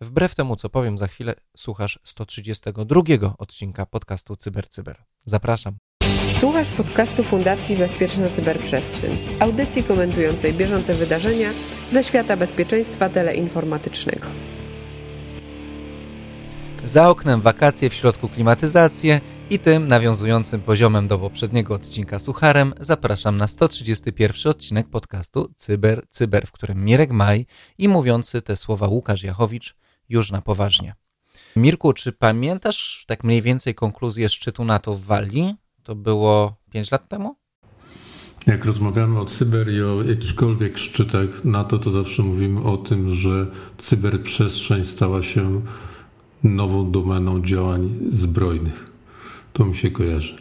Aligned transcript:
Wbrew 0.00 0.34
temu, 0.34 0.56
co 0.56 0.68
powiem 0.68 0.98
za 0.98 1.06
chwilę, 1.06 1.34
słuchasz 1.56 1.98
132 2.04 3.02
odcinka 3.38 3.86
podcastu 3.86 4.36
CyberCyber. 4.36 4.96
Cyber. 4.96 5.06
Zapraszam. 5.24 5.76
Słuchasz 6.38 6.70
podcastu 6.70 7.24
Fundacji 7.24 7.76
Bezpieczna 7.76 8.30
Cyberprzestrzeń, 8.30 9.18
audycji 9.40 9.84
komentującej 9.84 10.54
bieżące 10.54 10.94
wydarzenia 10.94 11.50
ze 11.92 12.04
świata 12.04 12.36
bezpieczeństwa 12.36 13.08
teleinformatycznego. 13.08 14.26
Za 16.84 17.10
oknem 17.10 17.40
wakacje, 17.40 17.90
w 17.90 17.94
środku 17.94 18.28
klimatyzację 18.28 19.20
i 19.50 19.58
tym 19.58 19.86
nawiązującym 19.86 20.60
poziomem 20.60 21.08
do 21.08 21.18
poprzedniego 21.18 21.74
odcinka 21.74 22.18
sucharem 22.18 22.72
zapraszam 22.80 23.36
na 23.36 23.48
131 23.48 24.50
odcinek 24.50 24.88
podcastu 24.88 25.52
Cyber 25.56 26.06
Cyber, 26.10 26.46
w 26.46 26.52
którym 26.52 26.84
Mirek 26.84 27.10
Maj 27.10 27.46
i 27.78 27.88
mówiący 27.88 28.42
te 28.42 28.56
słowa 28.56 28.88
Łukasz 28.88 29.22
Jachowicz 29.22 29.74
już 30.08 30.30
na 30.30 30.42
poważnie. 30.42 30.94
Mirku, 31.56 31.92
czy 31.92 32.12
pamiętasz 32.12 33.04
tak 33.06 33.24
mniej 33.24 33.42
więcej 33.42 33.74
konkluzję 33.74 34.28
szczytu 34.28 34.64
NATO 34.64 34.94
w 34.94 35.04
Walii? 35.04 35.54
To 35.82 35.94
było 35.94 36.56
5 36.70 36.90
lat 36.90 37.08
temu? 37.08 37.36
Jak 38.46 38.64
rozmawiamy 38.64 39.20
o 39.20 39.24
cyber 39.24 39.72
i 39.72 39.82
o 39.82 40.02
jakichkolwiek 40.02 40.78
szczytach 40.78 41.44
NATO, 41.44 41.78
to 41.78 41.90
zawsze 41.90 42.22
mówimy 42.22 42.62
o 42.62 42.76
tym, 42.76 43.14
że 43.14 43.46
cyberprzestrzeń 43.78 44.84
stała 44.84 45.22
się 45.22 45.62
nową 46.42 46.90
domeną 46.90 47.42
działań 47.42 47.98
zbrojnych. 48.12 48.86
To 49.52 49.64
mi 49.64 49.74
się 49.74 49.90
kojarzy. 49.90 50.36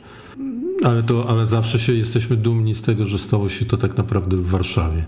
Ale, 0.83 1.03
to, 1.03 1.29
ale 1.29 1.47
zawsze 1.47 1.79
się 1.79 1.93
jesteśmy 1.93 2.37
dumni 2.37 2.75
z 2.75 2.81
tego, 2.81 3.05
że 3.05 3.19
stało 3.19 3.49
się 3.49 3.65
to 3.65 3.77
tak 3.77 3.97
naprawdę 3.97 4.37
w 4.37 4.47
Warszawie. 4.49 5.05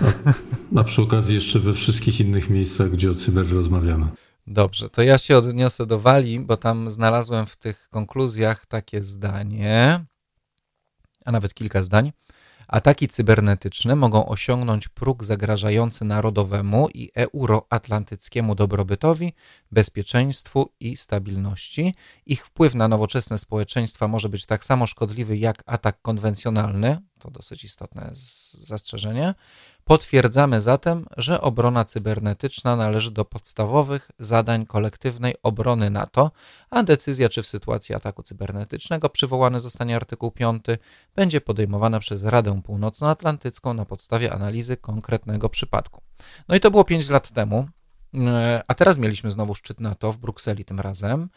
A, 0.00 0.80
a 0.80 0.84
przy 0.84 1.02
okazji 1.02 1.34
jeszcze 1.34 1.58
we 1.58 1.74
wszystkich 1.74 2.20
innych 2.20 2.50
miejscach, 2.50 2.90
gdzie 2.90 3.10
o 3.10 3.14
cyber 3.14 3.52
rozmawiano. 3.52 4.08
Dobrze, 4.46 4.90
to 4.90 5.02
ja 5.02 5.18
się 5.18 5.36
odniosę 5.36 5.86
do 5.86 6.00
Walii, 6.00 6.40
bo 6.40 6.56
tam 6.56 6.90
znalazłem 6.90 7.46
w 7.46 7.56
tych 7.56 7.88
konkluzjach 7.90 8.66
takie 8.66 9.02
zdanie, 9.02 10.04
a 11.24 11.32
nawet 11.32 11.54
kilka 11.54 11.82
zdań. 11.82 12.12
Ataki 12.68 13.08
cybernetyczne 13.08 13.96
mogą 13.96 14.28
osiągnąć 14.28 14.88
próg 14.88 15.24
zagrażający 15.24 16.04
narodowemu 16.04 16.88
i 16.94 17.10
euroatlantyckiemu 17.14 18.54
dobrobytowi, 18.54 19.32
bezpieczeństwu 19.72 20.72
i 20.80 20.96
stabilności. 20.96 21.94
Ich 22.26 22.46
wpływ 22.46 22.74
na 22.74 22.88
nowoczesne 22.88 23.38
społeczeństwa 23.38 24.08
może 24.08 24.28
być 24.28 24.46
tak 24.46 24.64
samo 24.64 24.86
szkodliwy 24.86 25.36
jak 25.36 25.62
atak 25.66 26.02
konwencjonalny, 26.02 26.98
to 27.18 27.30
dosyć 27.30 27.64
istotne 27.64 28.10
zastrzeżenie. 28.60 29.34
Potwierdzamy 29.84 30.60
zatem, 30.60 31.06
że 31.16 31.40
obrona 31.40 31.84
cybernetyczna 31.84 32.76
należy 32.76 33.10
do 33.10 33.24
podstawowych 33.24 34.10
zadań 34.18 34.66
kolektywnej 34.66 35.34
obrony 35.42 35.90
NATO, 35.90 36.30
a 36.70 36.82
decyzja, 36.82 37.28
czy 37.28 37.42
w 37.42 37.46
sytuacji 37.46 37.94
ataku 37.94 38.22
cybernetycznego 38.22 39.08
przywołany 39.08 39.60
zostanie 39.60 39.96
artykuł 39.96 40.30
5, 40.30 40.64
będzie 41.16 41.40
podejmowana 41.40 42.00
przez 42.00 42.24
Radę 42.24 42.62
Północnoatlantycką 42.62 43.74
na 43.74 43.84
podstawie 43.84 44.32
analizy 44.32 44.76
konkretnego 44.76 45.48
przypadku. 45.48 46.02
No 46.48 46.54
i 46.54 46.60
to 46.60 46.70
było 46.70 46.84
5 46.84 47.08
lat 47.08 47.30
temu. 47.30 47.68
A 48.68 48.74
teraz 48.74 48.98
mieliśmy 48.98 49.30
znowu 49.30 49.54
szczyt 49.54 49.80
NATO 49.80 50.12
w 50.12 50.18
Brukseli 50.18 50.64
tym 50.64 50.80
razem 50.80 51.28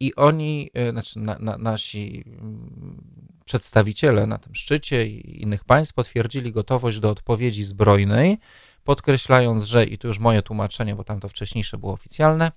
i 0.00 0.14
oni, 0.14 0.70
e, 0.74 0.90
znaczy 0.90 1.18
na, 1.18 1.38
na, 1.38 1.58
nasi 1.58 2.24
mm, 2.26 3.02
przedstawiciele 3.44 4.26
na 4.26 4.38
tym 4.38 4.54
szczycie 4.54 5.06
i 5.06 5.42
innych 5.42 5.64
państw 5.64 5.94
potwierdzili 5.94 6.52
gotowość 6.52 7.00
do 7.00 7.10
odpowiedzi 7.10 7.64
zbrojnej, 7.64 8.38
podkreślając, 8.84 9.64
że, 9.64 9.84
i 9.84 9.98
to 9.98 10.08
już 10.08 10.18
moje 10.18 10.42
tłumaczenie, 10.42 10.94
bo 10.94 11.04
tam 11.04 11.20
to 11.20 11.28
wcześniejsze 11.28 11.78
było 11.78 11.92
oficjalne, 11.92 12.52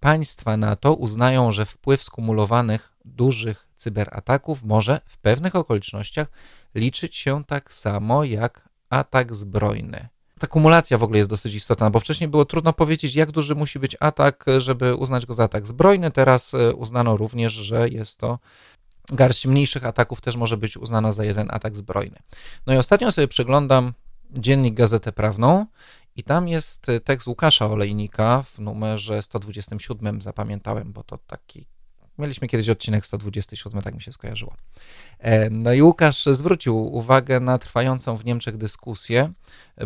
państwa 0.00 0.56
NATO 0.56 0.94
uznają, 0.94 1.52
że 1.52 1.66
wpływ 1.66 2.02
skumulowanych 2.02 2.92
dużych 3.04 3.68
cyberataków 3.76 4.62
może 4.62 5.00
w 5.06 5.18
pewnych 5.18 5.54
okolicznościach 5.54 6.28
liczyć 6.74 7.16
się 7.16 7.44
tak 7.44 7.72
samo 7.72 8.24
jak 8.24 8.68
atak 8.90 9.34
zbrojny 9.34 10.08
ta 10.44 10.48
kumulacja 10.48 10.98
w 10.98 11.02
ogóle 11.02 11.18
jest 11.18 11.30
dosyć 11.30 11.54
istotna, 11.54 11.90
bo 11.90 12.00
wcześniej 12.00 12.28
było 12.28 12.44
trudno 12.44 12.72
powiedzieć, 12.72 13.14
jak 13.14 13.30
duży 13.30 13.54
musi 13.54 13.78
być 13.78 13.96
atak, 14.00 14.44
żeby 14.58 14.94
uznać 14.94 15.26
go 15.26 15.34
za 15.34 15.44
atak 15.44 15.66
zbrojny. 15.66 16.10
Teraz 16.10 16.54
e, 16.54 16.74
uznano 16.74 17.16
również, 17.16 17.52
że 17.52 17.88
jest 17.88 18.18
to 18.18 18.38
garść 19.12 19.46
mniejszych 19.46 19.84
ataków 19.86 20.20
też 20.20 20.36
może 20.36 20.56
być 20.56 20.76
uznana 20.76 21.12
za 21.12 21.24
jeden 21.24 21.48
atak 21.50 21.76
zbrojny. 21.76 22.18
No 22.66 22.74
i 22.74 22.76
ostatnio 22.76 23.12
sobie 23.12 23.28
przeglądam 23.28 23.92
dziennik 24.30 24.74
Gazetę 24.74 25.12
Prawną 25.12 25.66
i 26.16 26.22
tam 26.22 26.48
jest 26.48 26.86
tekst 27.04 27.26
Łukasza 27.26 27.66
Olejnika 27.66 28.42
w 28.42 28.58
numerze 28.58 29.22
127, 29.22 30.20
zapamiętałem, 30.20 30.92
bo 30.92 31.02
to 31.02 31.18
taki 31.18 31.66
Mieliśmy 32.18 32.48
kiedyś 32.48 32.68
odcinek 32.68 33.06
127, 33.06 33.82
tak 33.82 33.94
mi 33.94 34.02
się 34.02 34.12
skojarzyło. 34.12 34.54
E, 35.18 35.50
no 35.50 35.72
i 35.72 35.82
Łukasz 35.82 36.26
zwrócił 36.26 36.94
uwagę 36.94 37.40
na 37.40 37.58
trwającą 37.58 38.16
w 38.16 38.24
Niemczech 38.24 38.56
dyskusję, 38.56 39.32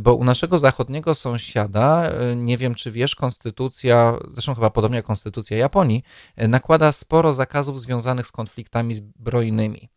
bo 0.01 0.15
u 0.15 0.25
naszego 0.25 0.59
zachodniego 0.59 1.15
sąsiada, 1.15 2.11
e, 2.11 2.37
nie 2.37 2.59
wiem 2.59 2.75
czy 2.75 2.91
wiesz, 2.91 3.15
konstytucja, 3.15 4.19
zresztą 4.33 4.55
chyba 4.55 4.71
podobnie 4.71 4.97
jak 4.97 5.07
konstytucja 5.07 5.57
Japonii, 5.57 6.03
e, 6.37 6.49
nakłada 6.49 6.93
sporo 6.93 7.33
zakazów 7.33 7.81
związanych 7.81 8.27
z 8.27 8.33
konfliktami 8.33 8.95
zbrojnymi. 8.95 9.89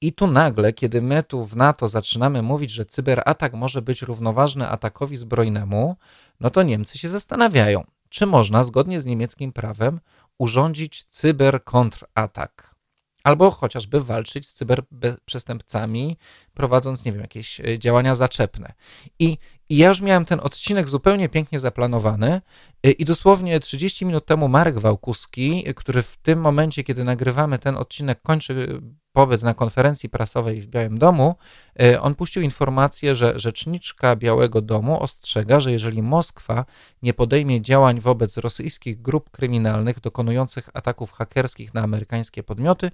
I 0.00 0.12
tu 0.12 0.26
nagle, 0.26 0.72
kiedy 0.72 1.02
my 1.02 1.22
tu 1.22 1.46
w 1.46 1.56
NATO 1.56 1.88
zaczynamy 1.88 2.42
mówić, 2.42 2.70
że 2.70 2.84
cyberatak 2.84 3.54
może 3.54 3.82
być 3.82 4.02
równoważny 4.02 4.68
atakowi 4.68 5.16
zbrojnemu, 5.16 5.96
no 6.40 6.50
to 6.50 6.62
Niemcy 6.62 6.98
się 6.98 7.08
zastanawiają, 7.08 7.84
czy 8.08 8.26
można 8.26 8.64
zgodnie 8.64 9.00
z 9.00 9.06
niemieckim 9.06 9.52
prawem 9.52 10.00
urządzić 10.38 11.04
cyberkontratak. 11.04 12.74
Albo 13.24 13.50
chociażby 13.50 14.00
walczyć 14.00 14.48
z 14.48 14.54
cyberprzestępcami, 14.54 16.16
prowadząc, 16.54 17.04
nie 17.04 17.12
wiem, 17.12 17.20
jakieś 17.20 17.60
e, 17.60 17.78
działania 17.78 18.14
zaczepne. 18.14 18.72
I, 19.18 19.38
I 19.68 19.76
ja 19.76 19.88
już 19.88 20.00
miałem 20.00 20.24
ten 20.24 20.40
odcinek 20.40 20.88
zupełnie 20.88 21.28
pięknie 21.28 21.60
zaplanowany, 21.60 22.40
e, 22.82 22.90
i 22.90 23.04
dosłownie 23.04 23.60
30 23.60 24.06
minut 24.06 24.26
temu 24.26 24.48
Marek 24.48 24.78
Wałkuski, 24.78 25.64
który 25.76 26.02
w 26.02 26.16
tym 26.16 26.40
momencie, 26.40 26.84
kiedy 26.84 27.04
nagrywamy 27.04 27.58
ten 27.58 27.76
odcinek, 27.76 28.22
kończy 28.22 28.80
pobyt 29.12 29.42
na 29.42 29.54
konferencji 29.54 30.08
prasowej 30.08 30.60
w 30.60 30.66
Białym 30.66 30.98
Domu, 30.98 31.34
on 32.00 32.14
puścił 32.14 32.42
informację, 32.42 33.14
że 33.14 33.38
rzeczniczka 33.38 34.16
Białego 34.16 34.60
Domu 34.60 35.02
ostrzega, 35.02 35.60
że 35.60 35.72
jeżeli 35.72 36.02
Moskwa 36.02 36.64
nie 37.02 37.14
podejmie 37.14 37.62
działań 37.62 38.00
wobec 38.00 38.36
rosyjskich 38.36 39.02
grup 39.02 39.30
kryminalnych 39.30 40.00
dokonujących 40.00 40.68
ataków 40.74 41.12
hakerskich 41.12 41.74
na 41.74 41.82
amerykańskie 41.82 42.42
podmioty, 42.42 42.90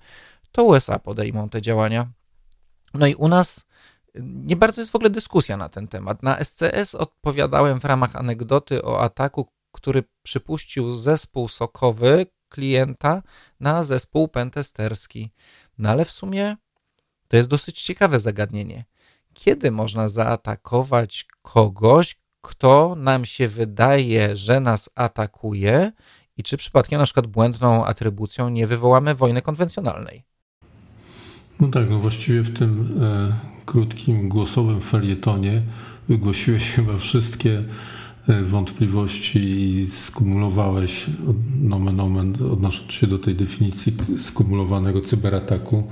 to 0.52 0.64
USA 0.64 0.98
podejmą 0.98 1.48
te 1.48 1.62
działania. 1.62 2.08
No 2.94 3.06
i 3.06 3.14
u 3.14 3.28
nas 3.28 3.64
nie 4.20 4.56
bardzo 4.56 4.80
jest 4.80 4.90
w 4.90 4.94
ogóle 4.94 5.10
dyskusja 5.10 5.56
na 5.56 5.68
ten 5.68 5.88
temat. 5.88 6.22
Na 6.22 6.44
SCS 6.44 6.94
odpowiadałem 6.94 7.80
w 7.80 7.84
ramach 7.84 8.16
anegdoty 8.16 8.84
o 8.84 9.00
ataku, 9.00 9.48
który 9.72 10.04
przypuścił 10.22 10.96
zespół 10.96 11.48
sokowy 11.48 12.26
klienta 12.48 13.22
na 13.60 13.82
zespół 13.82 14.28
pentesterski. 14.28 15.30
No 15.78 15.90
ale 15.90 16.04
w 16.04 16.10
sumie 16.10 16.56
to 17.28 17.36
jest 17.36 17.48
dosyć 17.48 17.82
ciekawe 17.82 18.20
zagadnienie. 18.20 18.84
Kiedy 19.34 19.70
można 19.70 20.08
zaatakować 20.08 21.26
kogoś, 21.42 22.16
kto 22.40 22.94
nam 22.94 23.26
się 23.26 23.48
wydaje, 23.48 24.36
że 24.36 24.60
nas 24.60 24.90
atakuje, 24.94 25.92
i 26.36 26.42
czy 26.42 26.56
przypadkiem 26.56 26.98
na 26.98 27.04
przykład 27.04 27.26
błędną 27.26 27.84
atrybucją 27.84 28.48
nie 28.48 28.66
wywołamy 28.66 29.14
wojny 29.14 29.42
konwencjonalnej? 29.42 30.24
No 31.60 31.68
tak, 31.68 31.90
no 31.90 31.98
właściwie 31.98 32.42
w 32.42 32.58
tym 32.58 32.98
e, 33.02 33.32
krótkim 33.66 34.28
głosowym 34.28 34.80
felietonie 34.80 35.62
wygłosiłeś 36.08 36.70
chyba 36.70 36.96
wszystkie 36.98 37.64
e, 38.28 38.42
wątpliwości 38.42 39.38
i 39.38 39.86
skumulowałeś 39.90 41.06
nomen 41.60 42.00
omen, 42.00 42.34
odnosząc 42.52 42.92
się 42.92 43.06
do 43.06 43.18
tej 43.18 43.34
definicji 43.34 43.92
skumulowanego 44.18 45.00
cyberataku, 45.00 45.84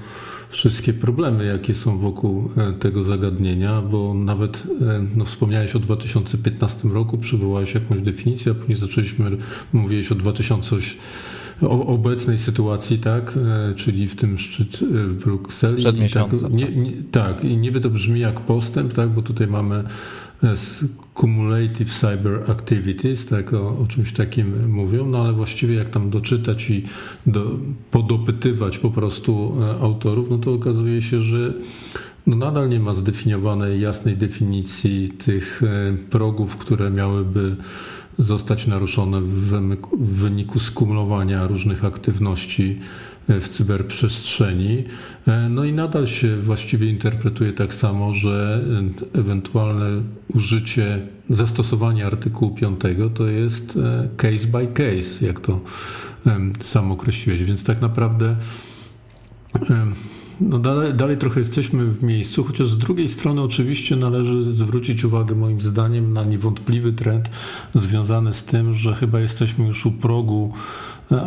wszystkie 0.52 0.92
problemy, 0.92 1.44
jakie 1.44 1.74
są 1.74 1.98
wokół 1.98 2.50
e, 2.56 2.72
tego 2.72 3.02
zagadnienia, 3.02 3.82
bo 3.82 4.14
nawet 4.14 4.62
e, 4.80 5.06
no, 5.16 5.24
wspomniałeś 5.24 5.76
o 5.76 5.78
2015 5.78 6.88
roku, 6.88 7.18
przywołałeś 7.18 7.74
jakąś 7.74 8.00
definicję, 8.00 8.52
a 8.52 8.54
później 8.54 8.78
zaczęliśmy, 8.78 9.30
mówiłeś 9.72 10.12
o 10.12 10.14
2008 10.14 10.72
o 10.78 11.31
obecnej 11.68 12.38
sytuacji, 12.38 12.98
tak, 12.98 13.34
e, 13.70 13.74
czyli 13.74 14.08
w 14.08 14.16
tym 14.16 14.38
szczyt 14.38 14.78
w 14.92 15.16
Brukseli. 15.16 15.72
Sprzed 15.72 15.98
miesiąca. 15.98 16.42
Tak, 16.42 16.52
nie, 16.52 16.68
nie, 16.68 16.92
tak, 17.12 17.44
i 17.44 17.56
niby 17.56 17.80
to 17.80 17.90
brzmi 17.90 18.20
jak 18.20 18.40
postęp, 18.40 18.92
tak, 18.92 19.08
bo 19.08 19.22
tutaj 19.22 19.46
mamy 19.46 19.84
cumulative 21.14 21.90
cyber 21.90 22.50
activities, 22.50 23.26
tak, 23.26 23.52
o, 23.52 23.78
o, 23.78 23.86
czymś 23.86 24.12
takim 24.12 24.70
mówią, 24.70 25.06
no 25.06 25.18
ale 25.18 25.32
właściwie 25.32 25.74
jak 25.74 25.90
tam 25.90 26.10
doczytać 26.10 26.70
i 26.70 26.84
do, 27.26 27.58
podopytywać 27.90 28.78
po 28.78 28.90
prostu 28.90 29.56
e, 29.60 29.80
autorów, 29.80 30.30
no 30.30 30.38
to 30.38 30.52
okazuje 30.52 31.02
się, 31.02 31.20
że 31.20 31.52
no 32.26 32.36
nadal 32.36 32.68
nie 32.68 32.80
ma 32.80 32.94
zdefiniowanej 32.94 33.80
jasnej 33.80 34.16
definicji 34.16 35.08
tych 35.08 35.62
e, 35.62 35.96
progów, 36.10 36.56
które 36.56 36.90
miałyby 36.90 37.56
zostać 38.18 38.66
naruszone 38.66 39.20
w 39.20 39.76
wyniku 39.98 40.58
skumulowania 40.58 41.46
różnych 41.46 41.84
aktywności 41.84 42.78
w 43.28 43.48
cyberprzestrzeni. 43.48 44.84
No 45.50 45.64
i 45.64 45.72
nadal 45.72 46.06
się 46.06 46.36
właściwie 46.36 46.86
interpretuje 46.86 47.52
tak 47.52 47.74
samo, 47.74 48.12
że 48.12 48.64
ewentualne 49.14 50.02
użycie, 50.34 51.06
zastosowanie 51.30 52.06
artykułu 52.06 52.54
5 52.54 52.80
to 53.14 53.26
jest 53.26 53.78
case 54.16 54.46
by 54.46 54.66
case, 54.66 55.26
jak 55.26 55.40
to 55.40 55.60
sam 56.60 56.92
określiłeś. 56.92 57.44
Więc 57.44 57.64
tak 57.64 57.80
naprawdę 57.80 58.36
no 60.40 60.58
dalej, 60.58 60.94
dalej 60.94 61.16
trochę 61.16 61.40
jesteśmy 61.40 61.84
w 61.84 62.02
miejscu, 62.02 62.44
chociaż 62.44 62.68
z 62.68 62.78
drugiej 62.78 63.08
strony 63.08 63.42
oczywiście 63.42 63.96
należy 63.96 64.52
zwrócić 64.52 65.04
uwagę 65.04 65.34
moim 65.34 65.60
zdaniem 65.60 66.12
na 66.12 66.24
niewątpliwy 66.24 66.92
trend 66.92 67.30
związany 67.74 68.32
z 68.32 68.44
tym, 68.44 68.74
że 68.74 68.94
chyba 68.94 69.20
jesteśmy 69.20 69.66
już 69.66 69.86
u 69.86 69.92
progu 69.92 70.52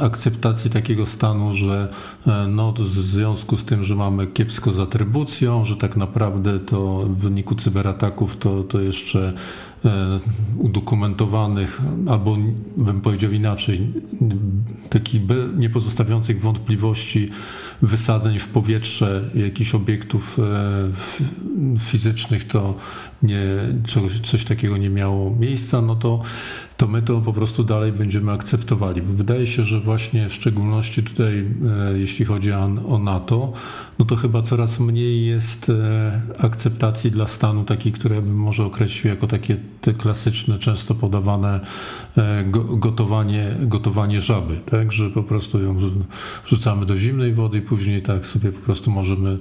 akceptacji 0.02 0.72
takiego 0.72 1.06
stanu, 1.06 1.54
że 1.54 1.94
e, 2.28 2.48
no, 2.48 2.74
w 2.74 2.88
związku 2.88 3.58
z 3.58 3.66
tym, 3.66 3.84
że 3.84 3.96
mamy 3.96 4.28
kiepsko 4.28 4.72
z 4.72 4.80
atrybucją, 4.80 5.66
że 5.66 5.78
tak 5.78 5.98
naprawdę 5.98 6.60
to 6.60 7.06
w 7.10 7.18
wyniku 7.18 7.56
cyberataków 7.56 8.38
to, 8.38 8.64
to 8.64 8.80
jeszcze 8.80 9.34
E, 9.86 10.20
udokumentowanych, 10.58 11.82
albo 12.08 12.38
bym 12.78 13.02
powiedział 13.02 13.32
inaczej, 13.32 13.94
takich 14.90 15.22
niepozostawiających 15.58 16.42
wątpliwości 16.42 17.30
wysadzeń 17.82 18.40
w 18.40 18.48
powietrze 18.48 19.30
jakichś 19.36 19.76
obiektów 19.76 20.40
e, 20.40 21.80
fizycznych, 21.80 22.48
to 22.48 22.78
nie, 23.24 23.44
coś, 23.88 24.20
coś 24.20 24.46
takiego 24.46 24.78
nie 24.78 24.90
miało 24.90 25.36
miejsca, 25.36 25.82
no 25.82 25.96
to, 25.96 26.22
to 26.78 26.88
my 26.88 27.02
to 27.02 27.22
po 27.22 27.34
prostu 27.34 27.64
dalej 27.64 27.92
będziemy 27.92 28.32
akceptowali. 28.32 29.02
Wydaje 29.02 29.48
się, 29.48 29.64
że 29.64 29.80
właśnie 29.80 30.30
w 30.30 30.34
szczególności 30.34 31.04
tutaj, 31.04 31.46
e, 31.94 31.98
jeśli 31.98 32.26
chodzi 32.26 32.52
o, 32.52 33.00
NATO, 33.00 33.54
no 34.00 34.06
to 34.06 34.16
chyba 34.16 34.42
coraz 34.42 34.80
mniej 34.80 35.26
jest 35.26 35.72
akceptacji 36.40 37.12
dla 37.12 37.28
stanu 37.28 37.64
takiej, 37.64 37.92
które 37.92 38.22
bym 38.22 38.36
może 38.36 38.66
określił 38.66 39.14
jako 39.14 39.28
takie 39.28 39.58
te 39.86 39.94
klasyczne, 39.94 40.60
często 40.60 40.96
podawane 40.96 41.60
e, 42.18 42.44
gotowanie, 42.78 43.56
gotowanie 43.60 44.22
żaby, 44.22 44.60
tak, 44.66 44.92
że 44.92 45.10
po 45.10 45.24
prostu 45.24 45.64
ją 45.64 45.78
rzucamy 46.46 46.86
do 46.86 46.98
zimnej 46.98 47.34
wody 47.34 47.58
i 47.58 47.62
później 47.62 48.02
tak 48.02 48.26
sobie 48.26 48.52
po 48.52 48.60
prostu 48.60 48.92
możemy 48.92 49.38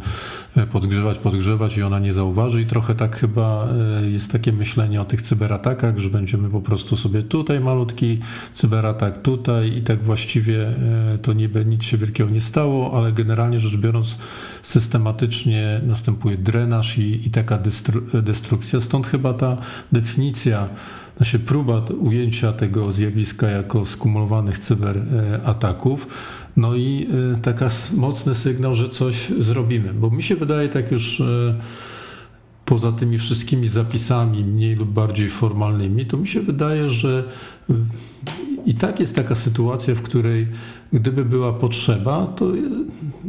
e, 0.56 0.66
podgrzewać, 0.66 1.18
podgrzewać 1.18 1.76
i 1.76 1.82
ona 1.82 1.98
nie 1.98 2.12
zauważy 2.12 2.62
i 2.62 2.66
trochę 2.66 2.94
tak 2.94 3.16
chyba 3.16 3.68
e, 4.02 4.10
jest 4.10 4.32
takie 4.32 4.52
myślenie 4.52 5.00
o 5.00 5.04
tych 5.04 5.22
cyberatakach, 5.22 5.98
że 5.98 6.10
będziemy 6.10 6.50
po 6.50 6.60
prostu 6.60 6.96
sobie 6.96 7.22
tutaj 7.28 7.60
malutki 7.60 8.18
cyberatak, 8.54 9.22
tutaj 9.22 9.76
i 9.76 9.82
tak 9.82 10.02
właściwie 10.02 10.66
to 11.22 11.32
niby 11.32 11.64
nic 11.64 11.84
się 11.84 11.96
wielkiego 11.96 12.30
nie 12.30 12.40
stało, 12.40 12.98
ale 12.98 13.12
generalnie 13.12 13.60
rzecz 13.60 13.76
biorąc 13.76 14.18
systematycznie 14.62 15.80
następuje 15.86 16.36
drenaż 16.36 16.98
i, 16.98 17.26
i 17.26 17.30
taka 17.30 17.58
destrukcja, 18.22 18.80
stąd 18.80 19.06
chyba 19.06 19.34
ta 19.34 19.56
definicja 19.92 20.14
definicja, 20.14 20.68
znaczy 21.16 21.38
próba 21.38 21.82
ujęcia 22.00 22.52
tego 22.52 22.92
zjawiska 22.92 23.48
jako 23.48 23.86
skumulowanych 23.86 24.58
cyberataków, 24.58 26.08
no 26.56 26.74
i 26.74 27.06
e, 27.32 27.36
taka 27.36 27.68
mocny 27.96 28.34
sygnał, 28.34 28.74
że 28.74 28.88
coś 28.88 29.28
zrobimy. 29.28 29.94
Bo 29.94 30.10
mi 30.10 30.22
się 30.22 30.36
wydaje 30.36 30.68
tak 30.68 30.92
już 30.92 31.20
e, 31.20 31.24
poza 32.64 32.92
tymi 32.92 33.18
wszystkimi 33.18 33.68
zapisami 33.68 34.44
mniej 34.44 34.74
lub 34.74 34.88
bardziej 34.88 35.28
formalnymi, 35.28 36.06
to 36.06 36.16
mi 36.16 36.26
się 36.26 36.40
wydaje, 36.40 36.88
że 36.88 37.24
i 38.66 38.74
tak 38.74 39.00
jest 39.00 39.16
taka 39.16 39.34
sytuacja, 39.34 39.94
w 39.94 40.02
której 40.02 40.48
gdyby 40.92 41.24
była 41.24 41.52
potrzeba, 41.52 42.26
to 42.26 42.52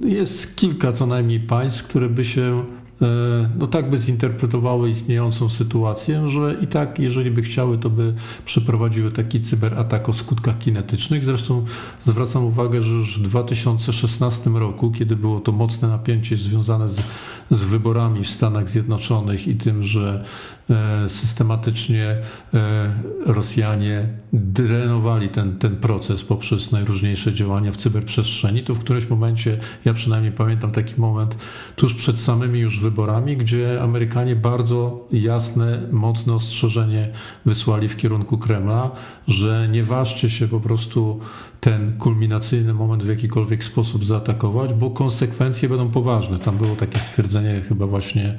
jest 0.04 0.56
kilka 0.56 0.92
co 0.92 1.06
najmniej 1.06 1.40
państw, 1.40 1.84
które 1.84 2.10
by 2.10 2.26
się 2.26 2.66
E, 3.02 3.50
no 3.58 3.68
tak 3.68 3.90
by 3.90 3.98
zinterpretowały 3.98 4.90
istniejącą 4.90 5.50
sytuację, 5.50 6.30
że 6.30 6.56
i 6.62 6.68
tak, 6.68 7.00
jeżeli 7.00 7.32
by 7.32 7.42
chciały, 7.42 7.78
to 7.78 7.90
by 7.90 8.14
przeprowadziły 8.46 9.12
taki 9.12 9.42
cyberatak 9.42 10.10
o 10.10 10.14
skutkach 10.14 10.58
kinetycznych. 10.58 11.24
Zresztą 11.24 11.66
zwracam 12.04 12.46
uwagę, 12.46 12.84
że 12.84 12.94
już 12.94 13.20
w 13.20 13.22
2016 13.22 14.50
roku, 14.50 14.92
kiedy 14.92 15.16
było 15.16 15.40
to 15.40 15.52
mocne 15.52 15.88
napięcie 15.88 16.38
związane 16.38 16.90
z, 16.90 17.02
z 17.52 17.64
wyborami 17.64 18.24
w 18.24 18.30
Stanach 18.30 18.70
Zjednoczonych 18.70 19.48
i 19.48 19.56
tym, 19.56 19.84
że 19.84 20.26
E, 20.70 21.10
systematycznie 21.10 22.18
e, 22.54 22.92
Rosjanie 23.26 24.08
drenowali 24.34 25.30
ten, 25.30 25.58
ten 25.60 25.76
proces 25.76 26.24
poprzez 26.24 26.72
najróżniejsze 26.72 27.34
działania 27.34 27.72
w 27.72 27.78
cyberprzestrzeni, 27.78 28.64
to 28.64 28.76
w 28.76 28.80
którymś 28.80 29.10
momencie, 29.10 29.58
ja 29.86 29.94
przynajmniej 29.94 30.32
pamiętam 30.32 30.72
taki 30.72 31.02
moment 31.02 31.38
tuż 31.76 31.94
przed 31.94 32.20
samymi 32.20 32.60
już 32.60 32.80
wyborami, 32.80 33.38
gdzie 33.38 33.82
Amerykanie 33.82 34.36
bardzo 34.36 35.08
jasne, 35.12 35.82
mocne 35.92 36.34
ostrzeżenie 36.34 37.12
wysłali 37.46 37.90
w 37.90 37.98
kierunku 37.98 38.38
Kremla, 38.38 38.92
że 39.28 39.68
nie 39.72 39.84
ważcie 39.84 40.30
się 40.30 40.48
po 40.48 40.60
prostu 40.60 41.20
ten 41.66 41.98
kulminacyjny 41.98 42.74
moment 42.74 43.04
w 43.04 43.08
jakikolwiek 43.08 43.64
sposób 43.64 44.06
zaatakować, 44.06 44.74
bo 44.74 44.90
konsekwencje 44.90 45.70
będą 45.70 45.90
poważne. 45.90 46.40
Tam 46.40 46.58
było 46.58 46.76
takie 46.76 47.00
stwierdzenie 47.00 47.62
chyba 47.68 47.88
właśnie 47.88 48.38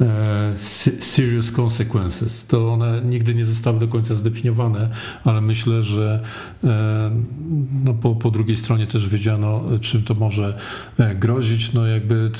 e, 0.00 0.54
serious 1.00 1.52
consequences. 1.52 2.46
To 2.46 2.72
one 2.72 3.02
nigdy 3.04 3.34
nie 3.34 3.44
zostały 3.44 3.78
do 3.78 3.88
końca 3.88 4.14
zdefiniowane, 4.14 4.90
ale 5.24 5.40
myślę, 5.40 5.82
że 5.82 6.22
e, 6.64 7.10
no 7.84 7.94
po, 7.94 8.14
po 8.14 8.30
drugiej 8.30 8.56
stronie 8.56 8.86
też 8.86 9.08
wiedziano, 9.08 9.62
czym 9.80 10.02
to 10.02 10.14
może 10.14 10.58
e, 10.98 11.14
grozić. 11.14 11.72
No 11.72 11.86
jakby 11.86 12.30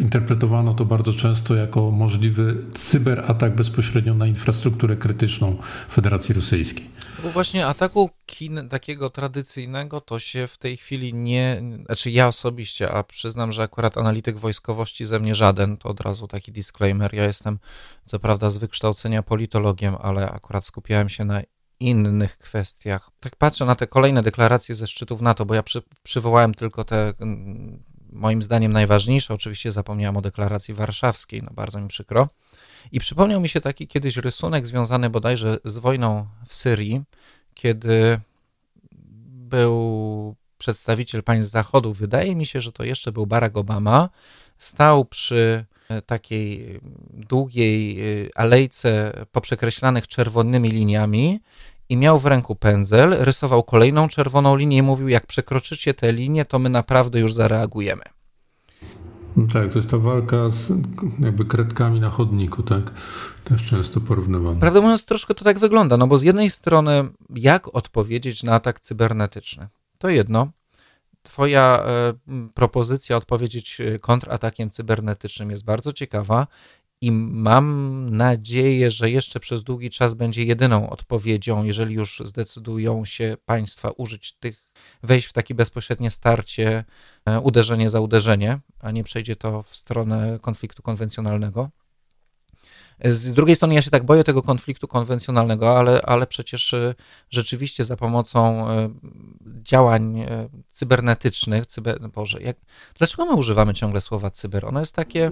interpretowano 0.00 0.74
to 0.74 0.84
bardzo 0.84 1.12
często 1.12 1.54
jako 1.54 1.90
możliwy 1.90 2.56
cyberatak 2.74 3.56
bezpośrednio 3.56 4.14
na 4.14 4.26
infrastrukturę 4.26 4.96
krytyczną 4.96 5.56
Federacji 5.90 6.34
Rosyjskiej. 6.34 6.95
Bo 7.26 7.32
właśnie 7.32 7.66
ataku 7.66 8.10
kin 8.26 8.68
takiego 8.68 9.10
tradycyjnego 9.10 10.00
to 10.00 10.18
się 10.18 10.46
w 10.46 10.58
tej 10.58 10.76
chwili 10.76 11.14
nie, 11.14 11.62
znaczy 11.86 12.10
ja 12.10 12.28
osobiście, 12.28 12.92
a 12.92 13.02
przyznam, 13.02 13.52
że 13.52 13.62
akurat 13.62 13.98
analityk 13.98 14.38
wojskowości 14.38 15.04
ze 15.04 15.20
mnie 15.20 15.34
żaden, 15.34 15.76
to 15.76 15.88
od 15.88 16.00
razu 16.00 16.28
taki 16.28 16.52
disclaimer, 16.52 17.14
ja 17.14 17.24
jestem 17.24 17.58
co 18.04 18.18
prawda 18.18 18.50
z 18.50 18.56
wykształcenia 18.56 19.22
politologiem, 19.22 19.96
ale 20.02 20.30
akurat 20.30 20.64
skupiałem 20.64 21.08
się 21.08 21.24
na 21.24 21.42
innych 21.80 22.38
kwestiach. 22.38 23.10
Tak 23.20 23.36
patrzę 23.36 23.64
na 23.64 23.74
te 23.74 23.86
kolejne 23.86 24.22
deklaracje 24.22 24.74
ze 24.74 24.86
szczytów 24.86 25.20
NATO, 25.20 25.46
bo 25.46 25.54
ja 25.54 25.62
przy, 25.62 25.82
przywołałem 26.02 26.54
tylko 26.54 26.84
te 26.84 27.12
mm, 27.20 27.82
moim 28.12 28.42
zdaniem 28.42 28.72
najważniejsze, 28.72 29.34
oczywiście 29.34 29.72
zapomniałem 29.72 30.16
o 30.16 30.22
deklaracji 30.22 30.74
warszawskiej, 30.74 31.42
no 31.42 31.50
bardzo 31.52 31.80
mi 31.80 31.88
przykro. 31.88 32.28
I 32.92 33.00
przypomniał 33.00 33.40
mi 33.40 33.48
się 33.48 33.60
taki 33.60 33.88
kiedyś 33.88 34.16
rysunek 34.16 34.66
związany 34.66 35.10
bodajże 35.10 35.58
z 35.64 35.76
wojną 35.76 36.26
w 36.46 36.54
Syrii, 36.54 37.02
kiedy 37.54 38.20
był 39.30 40.34
przedstawiciel 40.58 41.22
państw 41.22 41.52
Zachodu, 41.52 41.92
wydaje 41.92 42.36
mi 42.36 42.46
się, 42.46 42.60
że 42.60 42.72
to 42.72 42.84
jeszcze 42.84 43.12
był 43.12 43.26
Barack 43.26 43.56
Obama, 43.56 44.08
stał 44.58 45.04
przy 45.04 45.64
e, 45.88 46.02
takiej 46.02 46.80
długiej 47.12 48.00
e, 48.00 48.28
alejce 48.34 49.12
poprzekreślanych 49.32 50.08
czerwonymi 50.08 50.68
liniami 50.68 51.40
i 51.88 51.96
miał 51.96 52.18
w 52.18 52.26
ręku 52.26 52.56
pędzel, 52.56 53.16
rysował 53.18 53.62
kolejną 53.62 54.08
czerwoną 54.08 54.56
linię 54.56 54.76
i 54.76 54.82
mówił, 54.82 55.08
jak 55.08 55.26
przekroczycie 55.26 55.94
tę 55.94 56.12
linię, 56.12 56.44
to 56.44 56.58
my 56.58 56.68
naprawdę 56.68 57.20
już 57.20 57.34
zareagujemy. 57.34 58.15
Tak, 59.52 59.72
to 59.72 59.78
jest 59.78 59.90
ta 59.90 59.98
walka 59.98 60.50
z 60.50 60.72
jakby 61.20 61.44
kredkami 61.44 62.00
na 62.00 62.10
chodniku, 62.10 62.62
tak? 62.62 62.90
Też 63.44 63.64
często 63.64 64.00
porównywana. 64.00 64.60
Prawdę 64.60 64.80
mówiąc, 64.80 65.04
troszkę 65.04 65.34
to 65.34 65.44
tak 65.44 65.58
wygląda, 65.58 65.96
no 65.96 66.06
bo 66.06 66.18
z 66.18 66.22
jednej 66.22 66.50
strony, 66.50 67.04
jak 67.34 67.74
odpowiedzieć 67.74 68.42
na 68.42 68.52
atak 68.52 68.80
cybernetyczny? 68.80 69.68
To 69.98 70.08
jedno. 70.08 70.48
Twoja 71.22 71.84
e, 71.86 72.14
propozycja 72.54 73.16
odpowiedzieć 73.16 73.80
e, 73.80 73.98
kontratakiem 73.98 74.70
cybernetycznym 74.70 75.50
jest 75.50 75.64
bardzo 75.64 75.92
ciekawa 75.92 76.46
i 77.00 77.12
mam 77.12 78.08
nadzieję, 78.10 78.90
że 78.90 79.10
jeszcze 79.10 79.40
przez 79.40 79.62
długi 79.62 79.90
czas 79.90 80.14
będzie 80.14 80.44
jedyną 80.44 80.90
odpowiedzią, 80.90 81.64
jeżeli 81.64 81.94
już 81.94 82.22
zdecydują 82.24 83.04
się 83.04 83.36
państwa 83.44 83.90
użyć 83.90 84.32
tych 84.32 84.65
wejść 85.02 85.28
w 85.28 85.32
takie 85.32 85.54
bezpośrednie 85.54 86.10
starcie, 86.10 86.84
e, 87.26 87.40
uderzenie 87.40 87.90
za 87.90 88.00
uderzenie, 88.00 88.58
a 88.80 88.90
nie 88.90 89.04
przejdzie 89.04 89.36
to 89.36 89.62
w 89.62 89.76
stronę 89.76 90.38
konfliktu 90.42 90.82
konwencjonalnego. 90.82 91.70
Z 93.04 93.32
drugiej 93.32 93.56
strony 93.56 93.74
ja 93.74 93.82
się 93.82 93.90
tak 93.90 94.04
boję 94.04 94.24
tego 94.24 94.42
konfliktu 94.42 94.88
konwencjonalnego, 94.88 95.78
ale, 95.78 96.02
ale 96.02 96.26
przecież 96.26 96.74
e, 96.74 96.94
rzeczywiście 97.30 97.84
za 97.84 97.96
pomocą 97.96 98.70
e, 98.70 98.90
działań 99.46 100.26
cybernetycznych, 100.70 101.66
cyber, 101.66 102.10
Boże, 102.14 102.42
jak, 102.42 102.56
dlaczego 102.98 103.24
my 103.24 103.34
używamy 103.34 103.74
ciągle 103.74 104.00
słowa 104.00 104.30
cyber? 104.30 104.64
Ono 104.64 104.80
jest 104.80 104.96
takie 104.96 105.30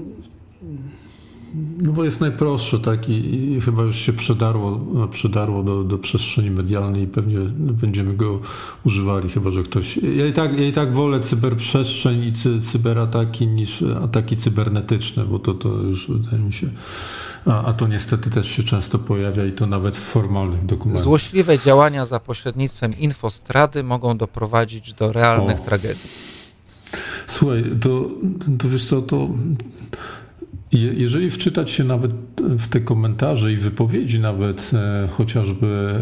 no 1.83 1.93
bo 1.93 2.05
jest 2.05 2.21
najprostsze, 2.21 2.79
tak, 2.79 3.09
I, 3.09 3.53
i, 3.53 3.61
chyba 3.61 3.83
już 3.83 3.97
się 3.97 4.13
przedarło, 4.13 4.81
przedarło 5.11 5.63
do, 5.63 5.85
do 5.85 5.99
przestrzeni 5.99 6.51
medialnej 6.51 7.03
i 7.03 7.07
pewnie 7.07 7.39
będziemy 7.57 8.15
go 8.15 8.41
używali, 8.85 9.31
chyba 9.31 9.51
że 9.51 9.63
ktoś... 9.63 9.97
Ja 9.97 10.27
i 10.27 10.33
tak, 10.33 10.59
ja 10.59 10.67
i 10.67 10.73
tak 10.73 10.93
wolę 10.93 11.21
cyberprzestrzeń 11.21 12.25
i 12.25 12.33
cy, 12.33 12.61
cyberataki 12.61 13.47
niż 13.47 13.85
ataki 14.05 14.37
cybernetyczne, 14.37 15.25
bo 15.25 15.39
to, 15.39 15.55
to 15.55 15.69
już 15.69 16.11
wydaje 16.11 16.43
mi 16.43 16.53
się... 16.53 16.69
A, 17.47 17.65
a 17.65 17.73
to 17.73 17.89
niestety 17.89 18.31
też 18.31 18.49
się 18.49 18.63
często 18.63 18.99
pojawia 18.99 19.45
i 19.45 19.53
to 19.53 19.67
nawet 19.67 19.97
w 19.97 20.01
formalnych 20.01 20.67
dokumentach. 20.67 21.05
Złośliwe 21.05 21.59
działania 21.59 22.05
za 22.05 22.21
pośrednictwem 22.21 22.93
infostrady 22.99 23.83
mogą 23.83 24.17
doprowadzić 24.17 24.93
do 24.93 25.13
realnych 25.13 25.61
o. 25.61 25.65
tragedii. 25.65 26.11
Słuchaj, 27.27 27.65
to, 27.81 28.09
to 28.59 28.69
wiesz 28.69 28.87
co, 28.87 29.03
to 29.03 29.29
jeżeli 30.75 31.31
wczytać 31.31 31.71
się 31.71 31.85
nawet 31.85 32.13
w 32.59 32.69
te 32.69 32.81
komentarze 32.81 33.53
i 33.53 33.57
wypowiedzi 33.57 34.21
nawet 34.21 34.71
e, 34.75 35.09
chociażby 35.09 35.95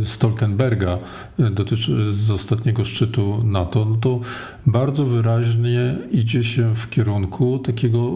e, 0.00 0.04
Stoltenberga 0.04 0.98
e, 1.38 1.50
dotyczy, 1.50 2.12
z 2.12 2.30
ostatniego 2.30 2.84
szczytu 2.84 3.42
NATO, 3.44 3.84
no 3.84 3.96
to 3.96 4.20
bardzo 4.66 5.04
wyraźnie 5.04 5.96
idzie 6.12 6.44
się 6.44 6.76
w 6.76 6.90
kierunku 6.90 7.58
takiego, 7.58 8.12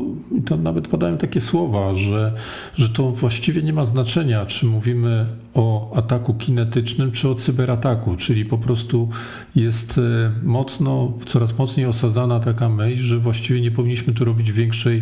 to 0.46 0.56
nawet 0.56 0.88
padają 0.88 1.18
takie 1.18 1.40
słowa, 1.40 1.94
że, 1.94 2.34
że 2.74 2.88
to 2.88 3.10
właściwie 3.10 3.62
nie 3.62 3.72
ma 3.72 3.84
znaczenia, 3.84 4.46
czy 4.46 4.66
mówimy 4.66 5.26
o 5.54 5.96
ataku 5.96 6.34
kinetycznym, 6.34 7.12
czy 7.12 7.28
o 7.28 7.34
cyberataku, 7.34 8.16
czyli 8.16 8.44
po 8.44 8.58
prostu 8.58 9.08
jest 9.56 10.00
mocno, 10.42 11.12
coraz 11.26 11.58
mocniej 11.58 11.86
osadzana 11.86 12.40
taka 12.40 12.68
myśl, 12.68 13.02
że 13.02 13.18
właściwie 13.18 13.60
nie 13.60 13.70
powinniśmy 13.70 14.12
tu 14.12 14.24
robić 14.24 14.52
większej 14.52 15.01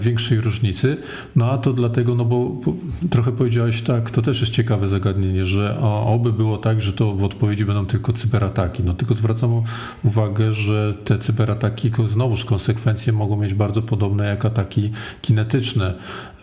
większej 0.00 0.40
różnicy. 0.40 0.96
No 1.36 1.50
a 1.50 1.58
to 1.58 1.72
dlatego, 1.72 2.14
no 2.14 2.24
bo 2.24 2.56
trochę 3.10 3.32
powiedziałeś 3.32 3.82
tak, 3.82 4.10
to 4.10 4.22
też 4.22 4.40
jest 4.40 4.52
ciekawe 4.52 4.88
zagadnienie, 4.88 5.44
że 5.44 5.78
oby 5.80 6.32
było 6.32 6.58
tak, 6.58 6.82
że 6.82 6.92
to 6.92 7.14
w 7.14 7.24
odpowiedzi 7.24 7.64
będą 7.64 7.86
tylko 7.86 8.12
cyberataki. 8.12 8.82
No 8.82 8.94
tylko 8.94 9.14
zwracam 9.14 9.62
uwagę, 10.04 10.52
że 10.52 10.94
te 11.04 11.18
cyberataki 11.18 11.90
znowuż 12.08 12.44
konsekwencje 12.44 13.12
mogą 13.12 13.36
mieć 13.36 13.54
bardzo 13.54 13.82
podobne 13.82 14.28
jak 14.28 14.44
ataki 14.44 14.90
kinetyczne. 15.22 15.94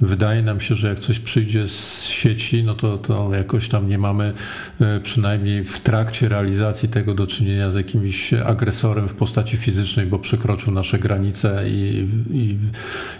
Wydaje 0.02 0.42
nam 0.42 0.62
się, 0.62 0.76
że 0.76 0.88
jak 0.88 1.00
coś 1.00 1.20
przyjdzie 1.20 1.68
z 1.68 2.02
sieci, 2.02 2.64
no 2.64 2.74
to, 2.74 2.98
to 2.98 3.34
jakoś 3.34 3.70
tam 3.70 3.90
nie 3.90 3.98
mamy 3.98 4.34
e, 4.82 5.00
przynajmniej 5.00 5.64
w 5.66 5.80
trakcie 5.80 6.30
realizacji 6.30 6.90
tego 6.90 7.14
do 7.14 7.28
czynienia 7.28 7.72
z 7.72 7.76
jakimś 7.76 8.34
agresorem 8.34 9.08
w 9.08 9.14
postaci 9.14 9.58
fizycznej, 9.58 10.06
bo 10.06 10.20
przekroczył 10.20 10.74
nasze 10.74 11.00
granice 11.00 11.64
i, 11.70 12.08
i, 12.32 12.58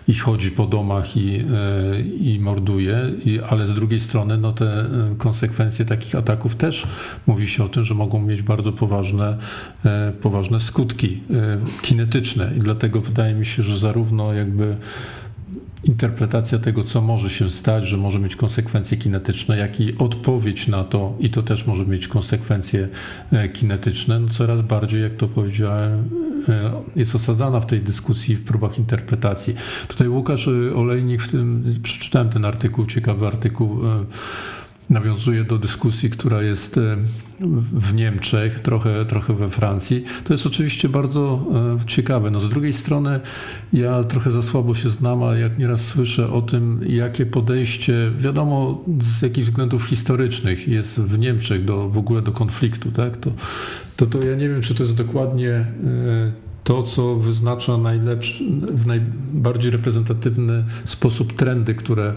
i 0.08 0.14
chodzi 0.14 0.52
po 0.52 0.66
domach 0.66 1.18
i, 1.18 1.36
e, 1.36 2.00
i 2.00 2.40
morduje, 2.40 3.12
I, 3.26 3.40
ale 3.50 3.66
z 3.66 3.74
drugiej 3.74 4.00
strony 4.00 4.38
no 4.38 4.52
te 4.52 4.66
e, 4.66 4.88
konsekwencje 5.18 5.86
takich 5.86 6.16
ataków 6.16 6.56
też 6.56 6.88
mówi 7.28 7.48
się 7.48 7.64
o 7.64 7.70
tym, 7.70 7.84
że 7.84 7.94
mogą 7.94 8.22
mieć 8.22 8.42
bardzo 8.42 8.72
poważne, 8.72 9.38
poważne 10.22 10.60
skutki 10.60 11.22
kinetyczne. 11.82 12.52
I 12.58 12.60
dlatego 12.60 13.02
wydaje 13.02 13.34
mi 13.34 13.46
się, 13.46 13.64
że 13.64 13.78
zarówno 13.78 14.34
jakby 14.34 14.76
interpretacja 15.86 16.60
tego, 16.60 16.84
co 16.84 17.02
może 17.02 17.30
się 17.30 17.50
stać, 17.50 17.88
że 17.88 17.98
może 17.98 18.20
mieć 18.20 18.36
konsekwencje 18.36 18.98
kinetyczne, 18.98 19.58
jak 19.58 19.80
i 19.80 19.98
odpowiedź 19.98 20.68
na 20.68 20.84
to, 20.84 21.16
i 21.20 21.30
to 21.30 21.44
też 21.44 21.68
może 21.68 21.86
mieć 21.86 22.08
konsekwencje 22.08 22.88
e, 23.32 23.50
kinetyczne, 23.50 24.20
no 24.20 24.30
coraz 24.30 24.62
bardziej, 24.62 25.02
jak 25.02 25.16
to 25.16 25.28
powiedziałem, 25.28 26.10
e, 26.50 26.72
jest 26.96 27.16
osadzana 27.16 27.60
w 27.60 27.66
tej 27.66 27.82
dyskusji, 27.82 28.36
w 28.36 28.44
próbach 28.44 28.78
interpretacji. 28.78 29.56
Tutaj 29.88 30.08
Łukasz 30.08 30.48
e, 30.48 30.76
Olejnik, 30.76 31.22
w 31.22 31.32
tym, 31.32 31.76
przeczytałem 31.84 32.30
ten 32.30 32.46
artykuł, 32.46 32.86
ciekawy 32.86 33.28
artykuł, 33.28 33.80
nawiązuje 34.90 35.44
do 35.44 35.58
dyskusji, 35.58 36.10
która 36.10 36.42
jest 36.42 36.78
e, 36.78 36.98
w 37.74 37.94
Niemczech, 37.94 38.60
trochę, 38.60 39.06
trochę 39.06 39.34
we 39.34 39.50
Francji. 39.50 40.04
To 40.24 40.34
jest 40.34 40.46
oczywiście 40.46 40.90
bardzo 40.90 41.46
e, 41.84 41.88
ciekawe. 41.88 42.32
No 42.32 42.40
z 42.40 42.50
drugiej 42.50 42.74
strony 42.74 43.20
ja 43.74 44.04
trochę 44.04 44.32
za 44.32 44.42
słabo 44.42 44.76
się 44.76 44.90
znam, 44.90 45.24
a 45.24 45.36
jak 45.36 45.58
nieraz 45.60 45.88
słyszę 45.88 46.32
o 46.32 46.42
tym, 46.42 46.80
jakie 46.88 47.26
podejście, 47.26 48.12
wiadomo 48.20 48.84
z 49.02 49.22
jakich 49.22 49.46
względów 49.46 49.84
historycznych 49.84 50.68
jest 50.68 51.00
w 51.00 51.20
Niemczech 51.20 51.66
do, 51.66 51.90
w 51.90 51.98
ogóle 51.98 52.22
do 52.22 52.32
konfliktu, 52.32 52.92
tak? 52.92 53.18
to, 53.18 53.32
to, 53.96 54.06
to 54.06 54.24
ja 54.24 54.36
nie 54.36 54.50
wiem, 54.50 54.62
czy 54.62 54.76
to 54.76 54.84
jest 54.84 54.96
dokładnie 54.96 55.50
e, 55.52 56.45
to, 56.66 56.84
co 56.84 57.16
wyznacza 57.16 57.78
najlepszy, 57.78 58.44
w 58.62 58.86
najbardziej 58.86 59.72
reprezentatywny 59.72 60.64
sposób 60.86 61.34
trendy, 61.34 61.76
które 61.76 62.14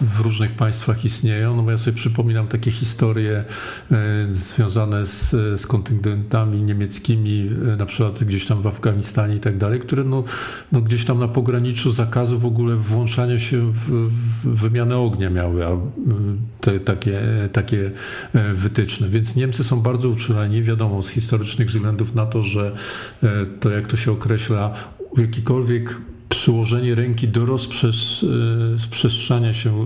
w 0.00 0.20
różnych 0.20 0.52
państwach 0.52 1.04
istnieją. 1.04 1.56
No 1.56 1.62
bo 1.62 1.70
ja 1.70 1.78
sobie 1.78 1.96
przypominam 1.96 2.48
takie 2.48 2.70
historie 2.70 3.44
e, 3.90 3.94
związane 4.30 5.06
z, 5.06 5.30
z 5.60 5.66
kontyngentami 5.66 6.62
niemieckimi, 6.62 7.50
e, 7.72 7.76
na 7.76 7.86
przykład 7.86 8.24
gdzieś 8.24 8.46
tam 8.46 8.62
w 8.62 8.66
Afganistanie 8.66 9.34
i 9.36 9.40
tak 9.40 9.58
dalej, 9.58 9.80
które 9.80 10.04
no, 10.04 10.24
no 10.72 10.80
gdzieś 10.80 11.04
tam 11.04 11.18
na 11.18 11.28
pograniczu 11.28 11.92
zakazu 11.92 12.38
w 12.38 12.46
ogóle 12.46 12.76
włączania 12.76 13.38
się 13.38 13.72
w, 13.72 14.10
w 14.44 14.60
wymianę 14.60 14.96
ognia 14.96 15.30
miały 15.30 15.66
a 15.66 15.70
te, 16.60 16.80
takie, 16.80 17.20
takie 17.52 17.90
e, 18.34 18.54
wytyczne. 18.54 19.08
Więc 19.08 19.36
Niemcy 19.36 19.64
są 19.64 19.80
bardzo 19.80 20.08
uczuleni, 20.08 20.62
wiadomo, 20.62 21.02
z 21.02 21.08
historycznych 21.08 21.68
względów 21.68 22.14
na 22.14 22.26
to, 22.26 22.42
że 22.42 22.76
to 23.60 23.70
jak 23.70 23.86
to 23.86 23.96
się 23.96 24.12
określa, 24.12 24.74
jakikolwiek 25.16 25.96
przyłożenie 26.28 26.94
ręki 26.94 27.28
do 27.28 27.46
rozprzestrzania 27.46 29.52
się 29.52 29.70
e, 29.70 29.84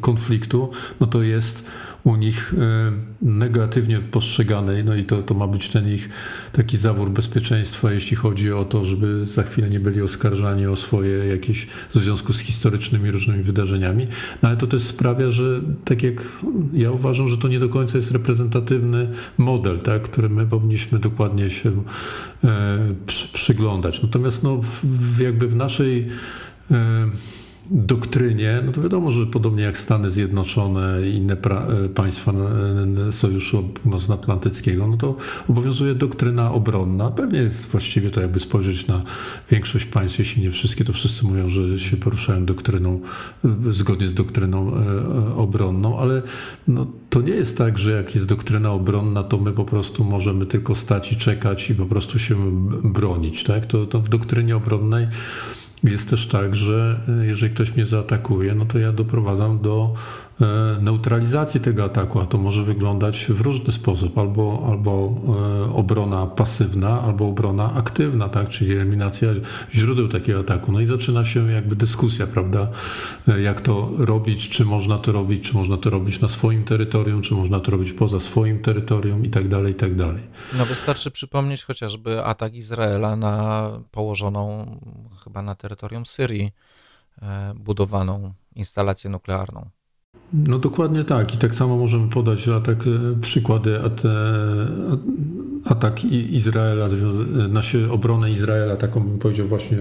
konfliktu, 0.00 0.70
no 1.00 1.06
to 1.06 1.22
jest 1.22 1.66
u 2.06 2.16
nich 2.16 2.54
e, 2.58 2.92
negatywnie 3.22 3.98
postrzegane. 3.98 4.82
No 4.82 4.94
i 4.94 5.04
to, 5.04 5.22
to 5.22 5.34
ma 5.34 5.46
być 5.46 5.68
ten 5.68 5.88
ich 5.88 6.08
taki 6.52 6.76
zawór 6.76 7.10
bezpieczeństwa, 7.10 7.92
jeśli 7.92 8.16
chodzi 8.16 8.52
o 8.52 8.64
to, 8.64 8.84
żeby 8.84 9.26
za 9.26 9.42
chwilę 9.42 9.70
nie 9.70 9.80
byli 9.80 10.02
oskarżani 10.02 10.66
o 10.66 10.76
swoje 10.76 11.26
jakieś 11.26 11.66
w 11.66 11.94
związku 11.94 12.32
z 12.32 12.40
historycznymi 12.40 13.10
różnymi 13.10 13.42
wydarzeniami. 13.42 14.06
No 14.42 14.48
ale 14.48 14.58
to 14.58 14.66
też 14.66 14.82
sprawia, 14.82 15.30
że 15.30 15.60
tak 15.84 16.02
jak 16.02 16.22
ja 16.72 16.90
uważam, 16.90 17.28
że 17.28 17.38
to 17.38 17.48
nie 17.48 17.58
do 17.58 17.68
końca 17.68 17.98
jest 17.98 18.10
reprezentatywny 18.10 19.08
model, 19.38 19.78
tak, 19.78 20.02
który 20.02 20.28
my 20.28 20.46
powinniśmy 20.46 20.98
dokładnie 20.98 21.50
się 21.50 21.72
e, 22.44 22.78
przy, 23.06 23.28
przyglądać. 23.32 24.02
Natomiast 24.02 24.42
no, 24.42 24.60
w, 24.84 25.20
jakby 25.20 25.48
w 25.48 25.56
naszej 25.56 26.08
e, 26.70 27.06
doktrynie, 27.70 28.62
no 28.66 28.72
to 28.72 28.82
wiadomo, 28.82 29.10
że 29.10 29.26
podobnie 29.26 29.62
jak 29.62 29.78
Stany 29.78 30.10
Zjednoczone 30.10 31.08
i 31.08 31.14
inne 31.14 31.34
e, 31.34 31.88
państwa 31.88 32.32
e, 33.08 33.12
Sojuszu 33.12 33.62
Północnoatlantyckiego, 33.62 34.86
no 34.86 34.96
to 34.96 35.16
obowiązuje 35.48 35.94
doktryna 35.94 36.52
obronna. 36.52 37.10
Pewnie 37.10 37.38
jest 37.38 37.66
właściwie 37.66 38.10
to 38.10 38.20
jakby 38.20 38.40
spojrzeć 38.40 38.86
na 38.86 39.02
większość 39.50 39.86
państw, 39.86 40.18
jeśli 40.18 40.42
nie 40.42 40.50
wszystkie, 40.50 40.84
to 40.84 40.92
wszyscy 40.92 41.26
mówią, 41.26 41.48
że 41.48 41.78
się 41.78 41.96
poruszają 41.96 42.44
doktryną, 42.44 43.00
e, 43.44 43.72
zgodnie 43.72 44.08
z 44.08 44.14
doktryną 44.14 44.72
obronną, 45.36 45.98
ale 45.98 46.22
no, 46.68 46.86
to 47.10 47.20
nie 47.20 47.32
jest 47.32 47.58
tak, 47.58 47.78
że 47.78 47.92
jak 47.92 48.14
jest 48.14 48.26
doktryna 48.26 48.72
obronna, 48.72 49.22
to 49.22 49.38
my 49.38 49.52
po 49.52 49.64
prostu 49.64 50.04
możemy 50.04 50.46
tylko 50.46 50.74
stać 50.74 51.12
i 51.12 51.16
czekać 51.16 51.70
i 51.70 51.74
po 51.74 51.86
prostu 51.86 52.18
się 52.18 52.36
bronić. 52.84 53.44
Tak? 53.44 53.66
To, 53.66 53.86
to 53.86 54.00
w 54.00 54.08
doktrynie 54.08 54.56
obronnej 54.56 55.06
jest 55.84 56.10
też 56.10 56.26
tak, 56.26 56.54
że 56.54 57.00
e, 57.08 57.26
jeżeli 57.26 57.54
ktoś 57.54 57.74
mnie 57.74 57.86
zaatakuje, 57.86 58.54
no 58.54 58.64
to 58.64 58.78
ja 58.78 58.92
doprowadzam 58.92 59.60
do 59.60 59.94
neutralizacji 60.80 61.60
tego 61.60 61.84
ataku, 61.84 62.20
a 62.20 62.26
to 62.26 62.38
może 62.38 62.62
wyglądać 62.62 63.26
w 63.26 63.40
różny 63.40 63.72
sposób, 63.72 64.18
albo, 64.18 64.66
albo 64.70 65.14
e, 65.70 65.74
obrona 65.74 66.26
pasywna, 66.26 67.00
albo 67.02 67.28
obrona 67.28 67.72
aktywna, 67.74 68.28
tak, 68.28 68.48
czyli 68.48 68.72
eliminacja 68.72 69.28
źródeł 69.74 70.08
takiego 70.08 70.40
ataku. 70.40 70.72
No 70.72 70.80
i 70.80 70.84
zaczyna 70.84 71.24
się 71.24 71.52
jakby 71.52 71.76
dyskusja, 71.76 72.26
prawda, 72.26 72.68
e, 73.28 73.40
jak 73.40 73.60
to 73.60 73.90
robić, 73.98 74.48
czy 74.48 74.64
można 74.64 74.98
to 74.98 75.12
robić, 75.12 75.44
czy 75.44 75.54
można 75.54 75.76
to 75.76 75.90
robić 75.90 76.20
na 76.20 76.28
swoim 76.28 76.64
terytorium, 76.64 77.22
czy 77.22 77.34
można 77.34 77.60
to 77.60 77.70
robić 77.70 77.92
poza 77.92 78.20
swoim 78.20 78.62
terytorium 78.62 79.24
i 79.24 79.30
tak 79.30 79.48
dalej, 79.48 79.72
i 79.72 79.76
tak 79.76 79.94
dalej. 79.94 80.22
No 80.58 80.66
wystarczy 80.66 81.10
przypomnieć 81.10 81.64
chociażby 81.64 82.24
atak 82.24 82.54
Izraela 82.54 83.16
na 83.16 83.70
położoną 83.90 84.66
chyba 85.24 85.42
na 85.42 85.54
terytorium 85.54 86.06
Syrii 86.06 86.52
budowaną 87.54 88.32
instalację 88.54 89.10
nuklearną. 89.10 89.70
No 90.32 90.58
dokładnie 90.58 91.04
tak. 91.04 91.34
I 91.34 91.38
tak 91.38 91.54
samo 91.54 91.76
możemy 91.76 92.08
podać 92.08 92.48
atak, 92.48 92.78
e, 92.86 93.20
przykłady 93.20 93.80
atak 95.64 96.04
Izraela, 96.04 96.88
na 97.48 97.60
obronę 97.90 98.30
Izraela, 98.30 98.76
taką 98.76 99.00
bym 99.00 99.18
powiedział 99.18 99.46
właśnie 99.46 99.78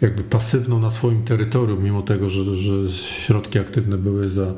jakby 0.00 0.22
pasywną 0.22 0.80
na 0.80 0.90
swoim 0.90 1.24
terytorium, 1.24 1.82
mimo 1.84 2.02
tego, 2.02 2.30
że, 2.30 2.56
że 2.56 2.92
środki 2.92 3.58
aktywne 3.58 3.98
były 3.98 4.28
za 4.28 4.54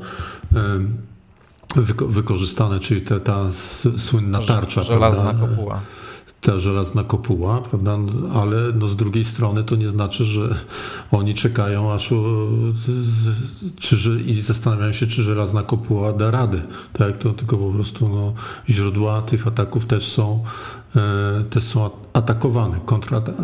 wyko 1.75 2.07
wykorzystane, 2.07 2.79
czyli 2.79 3.01
te, 3.01 3.19
ta 3.19 3.49
słynna 3.97 4.39
tarcza. 4.39 4.83
Żelazna 4.83 5.23
prawda? 5.23 5.47
kopuła. 5.47 5.81
Ta 6.41 6.59
żelazna 6.59 7.03
kopuła, 7.03 7.61
prawda? 7.61 7.97
Ale 8.33 8.57
no 8.75 8.87
z 8.87 8.95
drugiej 8.95 9.25
strony 9.25 9.63
to 9.63 9.75
nie 9.75 9.87
znaczy, 9.87 10.25
że 10.25 10.55
oni 11.11 11.33
czekają 11.33 11.93
aż 11.93 12.13
czy, 13.79 14.21
i 14.25 14.41
zastanawiają 14.41 14.93
się, 14.93 15.07
czy 15.07 15.23
żelazna 15.23 15.63
kopuła 15.63 16.13
da 16.13 16.31
radę. 16.31 16.61
Tak? 16.93 17.17
To 17.17 17.33
tylko 17.33 17.57
po 17.57 17.71
prostu 17.71 18.09
no, 18.09 18.33
źródła 18.69 19.21
tych 19.21 19.47
ataków 19.47 19.85
też 19.85 20.07
są, 20.07 20.43
e, 20.95 21.43
też 21.49 21.63
są 21.63 21.89
atakowane, 22.13 22.79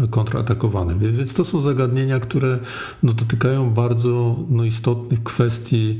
kontratakowane. 0.10 0.96
Więc 0.96 1.34
to 1.34 1.46
są 1.46 1.62
zagadnienia, 1.62 2.20
które 2.20 2.60
no, 3.04 3.14
dotykają 3.14 3.70
bardzo 3.74 4.36
no, 4.50 4.64
istotnych 4.64 5.24
kwestii 5.24 6.00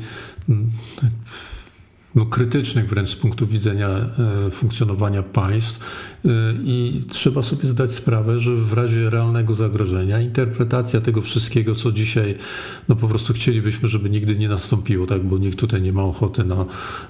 no, 2.18 2.26
krytycznych 2.26 2.90
wręcz 2.90 3.10
z 3.10 3.16
punktu 3.16 3.48
widzenia 3.48 3.88
e, 3.88 4.52
funkcjonowania 4.52 5.24
państw. 5.24 5.80
E, 6.26 6.30
i 6.64 7.04
trzeba 7.10 7.42
sobie 7.42 7.66
zdać 7.66 7.92
sprawę, 7.92 8.40
że 8.40 8.56
w 8.56 8.74
razie 8.74 9.10
realnego 9.10 9.56
zagrożenia 9.56 10.22
interpretacja 10.22 11.02
tego 11.02 11.22
wszystkiego, 11.22 11.76
co 11.76 11.92
dzisiaj 11.92 12.38
no 12.90 12.96
po 12.96 13.08
prostu 13.08 13.34
chcielibyśmy, 13.34 13.90
żeby 13.90 14.10
nigdy 14.10 14.36
nie 14.36 14.50
nastąpiło, 14.50 15.08
tak, 15.08 15.24
bo 15.24 15.38
nikt 15.38 15.60
tutaj 15.60 15.82
nie 15.82 15.94
ma 15.94 16.04
ochoty 16.04 16.44
na, 16.44 16.66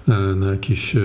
e, 0.07 0.35
na 0.35 0.51
jakieś 0.51 0.95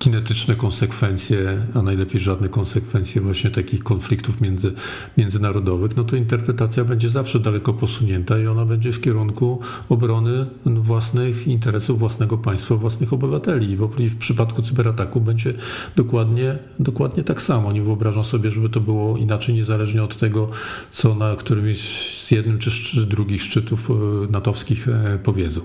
kinetyczne 0.00 0.54
konsekwencje, 0.54 1.66
a 1.74 1.82
najlepiej 1.82 2.20
żadne 2.20 2.48
konsekwencje 2.48 3.22
właśnie 3.22 3.50
takich 3.50 3.82
konfliktów 3.82 4.40
między, 4.40 4.72
międzynarodowych, 5.16 5.96
no 5.96 6.04
to 6.04 6.16
interpretacja 6.16 6.84
będzie 6.84 7.08
zawsze 7.08 7.40
daleko 7.40 7.72
posunięta 7.72 8.38
i 8.38 8.46
ona 8.46 8.64
będzie 8.64 8.92
w 8.92 9.00
kierunku 9.00 9.60
obrony 9.88 10.46
własnych 10.66 11.46
interesów 11.46 11.98
własnego 11.98 12.38
państwa, 12.38 12.76
własnych 12.76 13.12
obywateli. 13.12 13.78
I 13.98 14.08
w 14.08 14.18
przypadku 14.18 14.62
cyberataku 14.62 15.20
będzie 15.20 15.54
dokładnie, 15.96 16.58
dokładnie 16.78 17.24
tak 17.24 17.42
samo. 17.42 17.72
Nie 17.72 17.82
wyobrażam 17.82 18.24
sobie, 18.24 18.50
żeby 18.50 18.68
to 18.68 18.80
było 18.80 19.16
inaczej, 19.16 19.54
niezależnie 19.54 20.02
od 20.02 20.16
tego, 20.16 20.50
co 20.90 21.14
na 21.14 21.36
którymś 21.36 21.78
z 22.26 22.30
jednym 22.30 22.58
czy 22.58 23.06
drugich 23.06 23.42
szczytów 23.42 23.90
e, 23.90 23.94
natowskich 24.32 24.88
e, 24.88 25.18
powiedzą. 25.22 25.60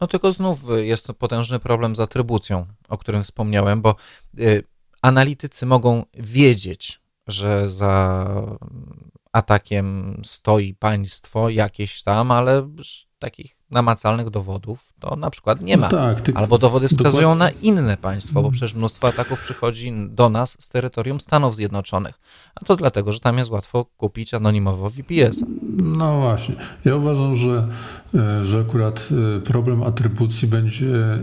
No 0.00 0.06
tylko 0.06 0.32
znów 0.32 0.60
jest 0.76 1.06
to 1.06 1.14
potężny 1.14 1.58
problem 1.58 1.96
z 1.96 2.00
atrybucją, 2.00 2.66
o 2.88 2.98
którym 2.98 3.22
wspomniałem, 3.22 3.82
bo 3.82 3.96
y, 4.38 4.64
analitycy 5.02 5.66
mogą 5.66 6.04
wiedzieć, 6.14 7.00
że 7.26 7.68
za 7.68 8.26
atakiem 9.32 10.20
stoi 10.24 10.74
państwo 10.74 11.48
jakieś 11.48 12.02
tam, 12.02 12.30
ale 12.30 12.68
takich 13.18 13.56
namacalnych 13.74 14.30
dowodów 14.30 14.92
to 15.00 15.16
na 15.16 15.30
przykład 15.30 15.60
nie 15.60 15.76
ma. 15.76 15.88
No 15.88 15.98
tak, 15.98 16.20
ty... 16.20 16.32
Albo 16.34 16.58
dowody 16.58 16.88
wskazują 16.88 17.32
dokładnie. 17.32 17.60
na 17.62 17.80
inne 17.80 17.96
państwo, 17.96 18.42
bo 18.42 18.50
przecież 18.50 18.74
mnóstwo 18.74 19.08
ataków 19.08 19.40
przychodzi 19.40 19.92
do 20.08 20.28
nas 20.28 20.56
z 20.60 20.68
terytorium 20.68 21.20
Stanów 21.20 21.56
Zjednoczonych. 21.56 22.20
A 22.54 22.64
to 22.64 22.76
dlatego, 22.76 23.12
że 23.12 23.20
tam 23.20 23.38
jest 23.38 23.50
łatwo 23.50 23.86
kupić 23.96 24.34
anonimowo 24.34 24.90
VPS. 24.90 25.44
No 25.76 26.20
właśnie. 26.20 26.54
Ja 26.84 26.96
uważam, 26.96 27.36
że, 27.36 27.68
e, 28.14 28.44
że 28.44 28.60
akurat 28.60 29.08
e, 29.36 29.40
problem 29.40 29.82
atrybucji 29.82 30.48
będzie, 30.48 30.96
e, 30.96 31.18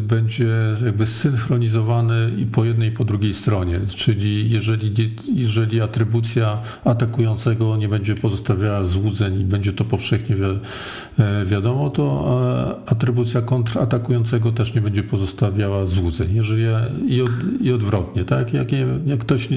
będzie 0.00 0.76
jakby 0.84 1.06
synchronizowany 1.06 2.32
i 2.38 2.46
po 2.46 2.64
jednej 2.64 2.88
i 2.88 2.92
po 2.92 3.04
drugiej 3.04 3.34
stronie. 3.34 3.80
Czyli 3.96 4.50
jeżeli, 4.50 5.14
jeżeli 5.34 5.80
atrybucja 5.80 6.58
atakującego 6.84 7.76
nie 7.76 7.88
będzie 7.88 8.14
pozostawiała 8.14 8.84
złudzeń 8.84 9.40
i 9.40 9.44
będzie 9.44 9.72
to 9.72 9.84
powszechnie 9.84 10.36
wiadomo, 10.36 10.60
to 11.94 12.38
atrybucja 12.86 13.42
kontratakującego 13.42 14.52
też 14.52 14.74
nie 14.74 14.80
będzie 14.80 15.02
pozostawiała 15.02 15.86
złudzeń. 15.86 16.34
Jeżeli 16.34 16.62
i, 17.08 17.22
od, 17.22 17.30
i 17.60 17.72
odwrotnie, 17.72 18.24
tak? 18.24 18.54
Jak, 18.54 18.68
jak 19.06 19.20
ktoś 19.20 19.48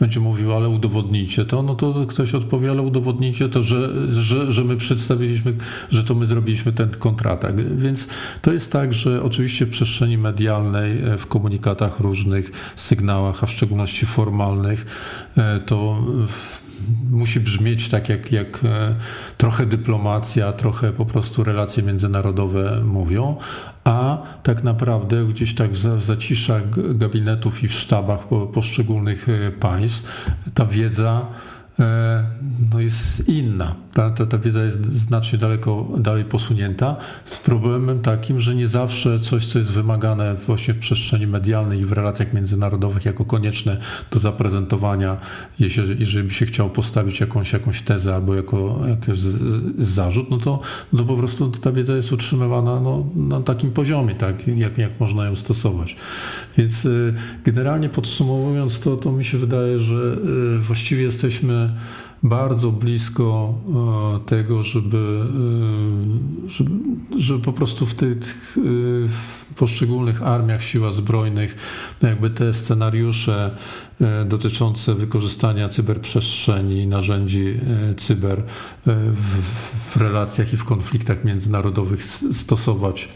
będzie 0.00 0.20
mówił, 0.20 0.52
ale 0.52 0.68
udowodnijcie 0.68 1.44
to, 1.44 1.62
no 1.62 1.74
to 1.74 2.06
ktoś 2.08 2.34
odpowie, 2.34 2.70
ale 2.70 2.82
udowodnijcie 2.82 3.48
to, 3.48 3.62
że, 3.62 4.08
że, 4.08 4.52
że 4.52 4.64
my 4.64 4.76
przedstawiliśmy, 4.76 5.54
że 5.90 6.04
to 6.04 6.14
my 6.14 6.26
zrobiliśmy 6.26 6.72
ten 6.72 6.88
kontratak. 6.88 7.76
Więc 7.78 8.08
to 8.42 8.52
jest 8.52 8.72
tak, 8.72 8.94
że 8.94 9.22
oczywiście 9.22 9.66
w 9.66 9.70
przestrzeni 9.70 10.18
medialnej, 10.18 11.02
e, 11.02 11.18
w 11.18 11.26
komunikatach 11.26 12.00
różnych, 12.00 12.72
sygnałach, 12.76 13.44
a 13.44 13.46
w 13.46 13.50
szczególności 13.50 14.06
formalnych, 14.06 14.86
e, 15.36 15.60
to 15.60 16.04
musi 17.10 17.40
brzmieć 17.40 17.88
tak 17.88 18.08
jak, 18.08 18.32
jak 18.32 18.64
e, 18.64 18.94
trochę 19.36 19.66
dyplomacja, 19.66 20.52
trochę 20.52 20.92
po 20.92 21.06
prostu 21.06 21.44
relacje 21.44 21.82
międzynarodowe 21.82 22.82
mówią, 22.84 23.36
a 23.84 24.22
tak 24.42 24.64
naprawdę 24.64 25.24
gdzieś 25.24 25.54
tak 25.54 25.70
w 25.70 26.02
zaciszach 26.02 26.62
gabinetów 26.96 27.64
i 27.64 27.68
w 27.68 27.74
sztabach 27.74 28.20
poszczególnych 28.52 29.28
e, 29.28 29.50
państw 29.50 30.30
ta 30.54 30.66
wiedza 30.66 31.26
E, 31.80 32.24
jest 32.90 33.28
inna. 33.28 33.74
Ta, 33.92 34.10
ta, 34.10 34.26
ta 34.26 34.38
wiedza 34.38 34.64
jest 34.64 34.86
znacznie 34.86 35.38
daleko 35.38 35.88
dalej 35.98 36.24
posunięta, 36.24 36.96
z 37.24 37.36
problemem 37.36 38.00
takim, 38.00 38.40
że 38.40 38.54
nie 38.54 38.68
zawsze 38.68 39.20
coś, 39.20 39.46
co 39.46 39.58
jest 39.58 39.72
wymagane 39.72 40.34
właśnie 40.34 40.74
w 40.74 40.78
przestrzeni 40.78 41.26
medialnej 41.26 41.80
i 41.80 41.84
w 41.84 41.92
relacjach 41.92 42.32
międzynarodowych 42.32 43.04
jako 43.04 43.24
konieczne 43.24 43.76
do 44.10 44.18
zaprezentowania, 44.18 45.16
jeżeli, 45.58 46.00
jeżeli 46.00 46.28
by 46.28 46.34
się 46.34 46.46
chciał 46.46 46.70
postawić 46.70 47.20
jakąś, 47.20 47.52
jakąś 47.52 47.82
tezę 47.82 48.14
albo 48.14 48.34
jako 48.34 48.80
jakiś 48.88 49.20
zarzut, 49.78 50.30
no 50.30 50.38
to, 50.38 50.60
no 50.92 51.04
po 51.04 51.16
prostu 51.16 51.50
ta 51.50 51.72
wiedza 51.72 51.96
jest 51.96 52.12
utrzymywana 52.12 52.80
no, 52.80 53.06
na 53.16 53.40
takim 53.40 53.70
poziomie, 53.70 54.14
tak, 54.14 54.48
jak, 54.48 54.78
jak 54.78 55.00
można 55.00 55.26
ją 55.26 55.36
stosować. 55.36 55.96
Więc 56.58 56.86
e, 56.86 56.90
generalnie 57.44 57.88
podsumowując 57.88 58.80
to, 58.80 58.96
to 58.96 59.12
mi 59.12 59.24
się 59.24 59.38
wydaje, 59.38 59.78
że 59.78 60.16
e, 60.56 60.58
właściwie 60.58 61.02
jesteśmy 61.02 61.70
bardzo 62.22 62.70
blisko 62.72 63.54
e, 64.16 64.28
tego, 64.28 64.62
żeby, 64.62 65.22
e, 66.46 66.48
żeby, 66.48 66.70
żeby 67.18 67.44
po 67.44 67.52
prostu 67.52 67.86
w 67.86 67.94
tych 67.94 68.56
w 69.08 69.54
poszczególnych 69.56 70.22
armiach, 70.22 70.62
siłach 70.62 70.92
zbrojnych, 70.92 71.56
no 72.02 72.08
jakby 72.08 72.30
te 72.30 72.54
scenariusze 72.54 73.56
e, 74.00 74.24
dotyczące 74.24 74.94
wykorzystania 74.94 75.68
cyberprzestrzeni 75.68 76.86
narzędzi 76.86 77.54
cyber 77.96 78.42
w, 78.86 79.42
w 79.90 79.96
relacjach 79.96 80.52
i 80.52 80.56
w 80.56 80.64
konfliktach 80.64 81.24
międzynarodowych 81.24 82.04
stosować 82.32 83.08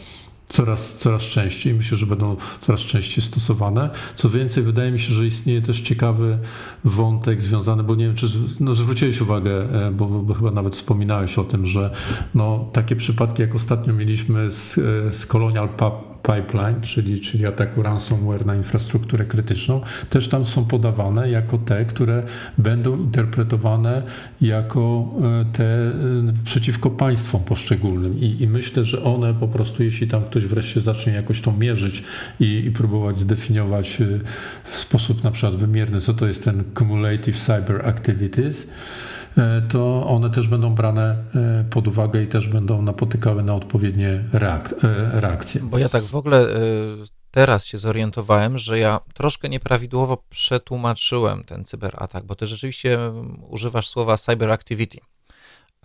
coraz, 0.49 0.97
coraz 0.97 1.21
częściej. 1.21 1.73
Myślę, 1.73 1.97
że 1.97 2.05
będą 2.05 2.35
coraz 2.61 2.81
częściej 2.81 3.23
stosowane. 3.23 3.89
Co 4.15 4.29
więcej, 4.29 4.63
wydaje 4.63 4.91
mi 4.91 4.99
się, 4.99 5.13
że 5.13 5.25
istnieje 5.25 5.61
też 5.61 5.81
ciekawy 5.81 6.37
wątek 6.83 7.41
związany, 7.41 7.83
bo 7.83 7.95
nie 7.95 8.05
wiem, 8.05 8.15
czy 8.15 8.27
no, 8.59 8.73
zwróciłeś 8.73 9.21
uwagę, 9.21 9.85
e, 9.87 9.91
bo, 9.91 10.05
bo 10.05 10.33
chyba 10.33 10.51
nawet 10.51 10.75
wspominałeś 10.75 11.37
o 11.37 11.43
tym, 11.43 11.65
że 11.65 11.91
no, 12.35 12.69
takie 12.73 12.95
przypadki, 12.95 13.41
jak 13.41 13.55
ostatnio 13.55 13.93
mieliśmy 13.93 14.51
z, 14.51 14.77
e, 14.77 15.13
z 15.13 15.25
Colonial 15.25 15.69
Pub, 15.69 16.14
pipeline, 16.27 16.81
czyli, 16.81 17.21
czyli 17.21 17.45
ataku 17.45 17.83
ransomware 17.83 18.45
na 18.45 18.55
infrastrukturę 18.55 19.25
krytyczną, 19.25 19.81
też 20.09 20.29
tam 20.29 20.45
są 20.45 20.65
podawane 20.65 21.29
jako 21.29 21.57
te, 21.57 21.85
które 21.85 22.23
będą 22.57 22.97
interpretowane 22.97 24.01
jako 24.41 25.09
e, 25.41 25.45
te 25.53 25.63
e, 25.63 25.93
przeciwko 26.45 26.89
państwom 26.89 27.43
poszczególnym. 27.43 28.19
I, 28.19 28.41
i 28.43 28.47
myślę, 28.47 28.85
że 28.85 29.03
one 29.03 29.33
po 29.33 29.47
prostu, 29.47 29.83
jeśli 29.83 30.07
tam 30.07 30.23
ktoś 30.23 30.45
wreszcie 30.45 30.81
zacznie 30.81 31.13
jakoś 31.13 31.41
to 31.41 31.51
mierzyć 31.51 32.03
i, 32.39 32.65
i 32.65 32.71
próbować 32.71 33.19
zdefiniować 33.19 34.01
e, 34.01 34.05
w 34.63 34.75
sposób 34.75 35.23
na 35.23 35.31
przykład 35.31 35.55
wymierny, 35.55 36.01
co 36.01 36.13
to 36.13 36.27
jest 36.27 36.43
ten 36.43 36.63
cumulative 36.77 37.37
cyber 37.37 37.87
activities, 37.87 38.67
to 39.69 40.07
one 40.07 40.29
też 40.29 40.47
będą 40.47 40.75
brane 40.75 41.15
e, 41.35 41.63
pod 41.69 41.87
uwagę 41.87 42.23
i 42.23 42.27
też 42.27 42.47
będą 42.47 42.81
napotykały 42.81 43.43
na 43.43 43.55
odpowiednie 43.55 44.09
e, 44.09 45.19
reakcje. 45.19 45.61
Bo 45.63 45.77
ja 45.77 45.89
tak 45.89 46.03
w 46.03 46.15
ogóle 46.15 46.47
teraz 47.31 47.65
się 47.65 47.77
zorientowałem, 47.77 48.57
że 48.57 48.79
ja 48.79 48.99
troszkę 49.13 49.49
nieprawidłowo 49.49 50.23
przetłumaczyłem 50.29 51.43
ten 51.43 51.65
cyberatak, 51.65 52.25
bo 52.25 52.35
ty 52.35 52.47
rzeczywiście 52.47 52.99
używasz 53.49 53.87
słowa 53.87 54.17
cyber 54.17 54.51
activity. 54.51 54.97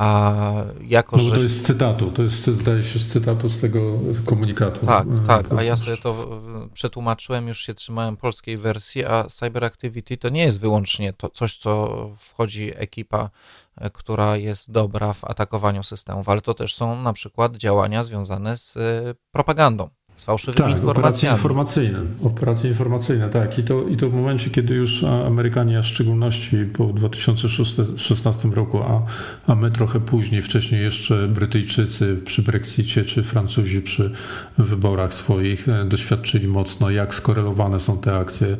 A 0.00 0.42
jako, 0.80 1.16
no, 1.16 1.22
że... 1.22 1.30
to 1.30 1.40
jest 1.40 1.56
z 1.56 1.62
cytatu, 1.62 2.10
to 2.10 2.22
jest, 2.22 2.46
zdaje 2.46 2.84
się, 2.84 2.98
z 2.98 3.08
cytatu 3.08 3.48
z 3.48 3.60
tego 3.60 3.98
komunikatu. 4.24 4.86
Tak, 4.86 5.06
tak, 5.26 5.52
a 5.52 5.62
ja 5.62 5.76
sobie 5.76 5.96
to 5.96 6.40
przetłumaczyłem, 6.72 7.48
już 7.48 7.60
się 7.60 7.74
trzymałem 7.74 8.16
polskiej 8.16 8.58
wersji, 8.58 9.04
a 9.04 9.24
Cyber 9.24 9.64
Activity 9.64 10.16
to 10.16 10.28
nie 10.28 10.42
jest 10.42 10.60
wyłącznie 10.60 11.12
to 11.12 11.28
coś, 11.28 11.56
co 11.56 12.10
wchodzi 12.16 12.72
ekipa, 12.74 13.30
e, 13.76 13.90
która 13.90 14.36
jest 14.36 14.70
dobra 14.70 15.12
w 15.12 15.24
atakowaniu 15.24 15.82
systemów, 15.82 16.28
ale 16.28 16.40
to 16.40 16.54
też 16.54 16.74
są 16.74 17.02
na 17.02 17.12
przykład 17.12 17.56
działania 17.56 18.04
związane 18.04 18.56
z 18.56 18.76
e, 18.76 19.14
propagandą 19.32 19.90
z 20.20 20.24
fałszywymi 20.24 20.74
tak, 20.74 20.84
operacje 20.84 21.30
informacyjne, 21.30 21.98
operacje 22.24 22.70
informacyjne, 22.70 23.28
tak. 23.28 23.58
I 23.58 23.62
to, 23.62 23.88
I 23.88 23.96
to 23.96 24.10
w 24.10 24.14
momencie, 24.14 24.50
kiedy 24.50 24.74
już 24.74 25.04
Amerykanie, 25.04 25.78
a 25.78 25.82
w 25.82 25.86
szczególności 25.86 26.56
po 26.72 26.84
2016 26.84 28.48
roku, 28.48 28.78
a, 28.78 29.02
a 29.46 29.54
my 29.54 29.70
trochę 29.70 30.00
później, 30.00 30.42
wcześniej 30.42 30.82
jeszcze 30.82 31.28
Brytyjczycy 31.28 32.16
przy 32.24 32.42
Brexicie, 32.42 33.04
czy 33.04 33.22
Francuzi 33.22 33.82
przy 33.82 34.12
wyborach 34.58 35.14
swoich 35.14 35.68
e, 35.68 35.84
doświadczyli 35.84 36.48
mocno, 36.48 36.90
jak 36.90 37.14
skorelowane 37.14 37.80
są 37.80 37.98
te 37.98 38.16
akcje 38.16 38.46
E, 38.50 38.56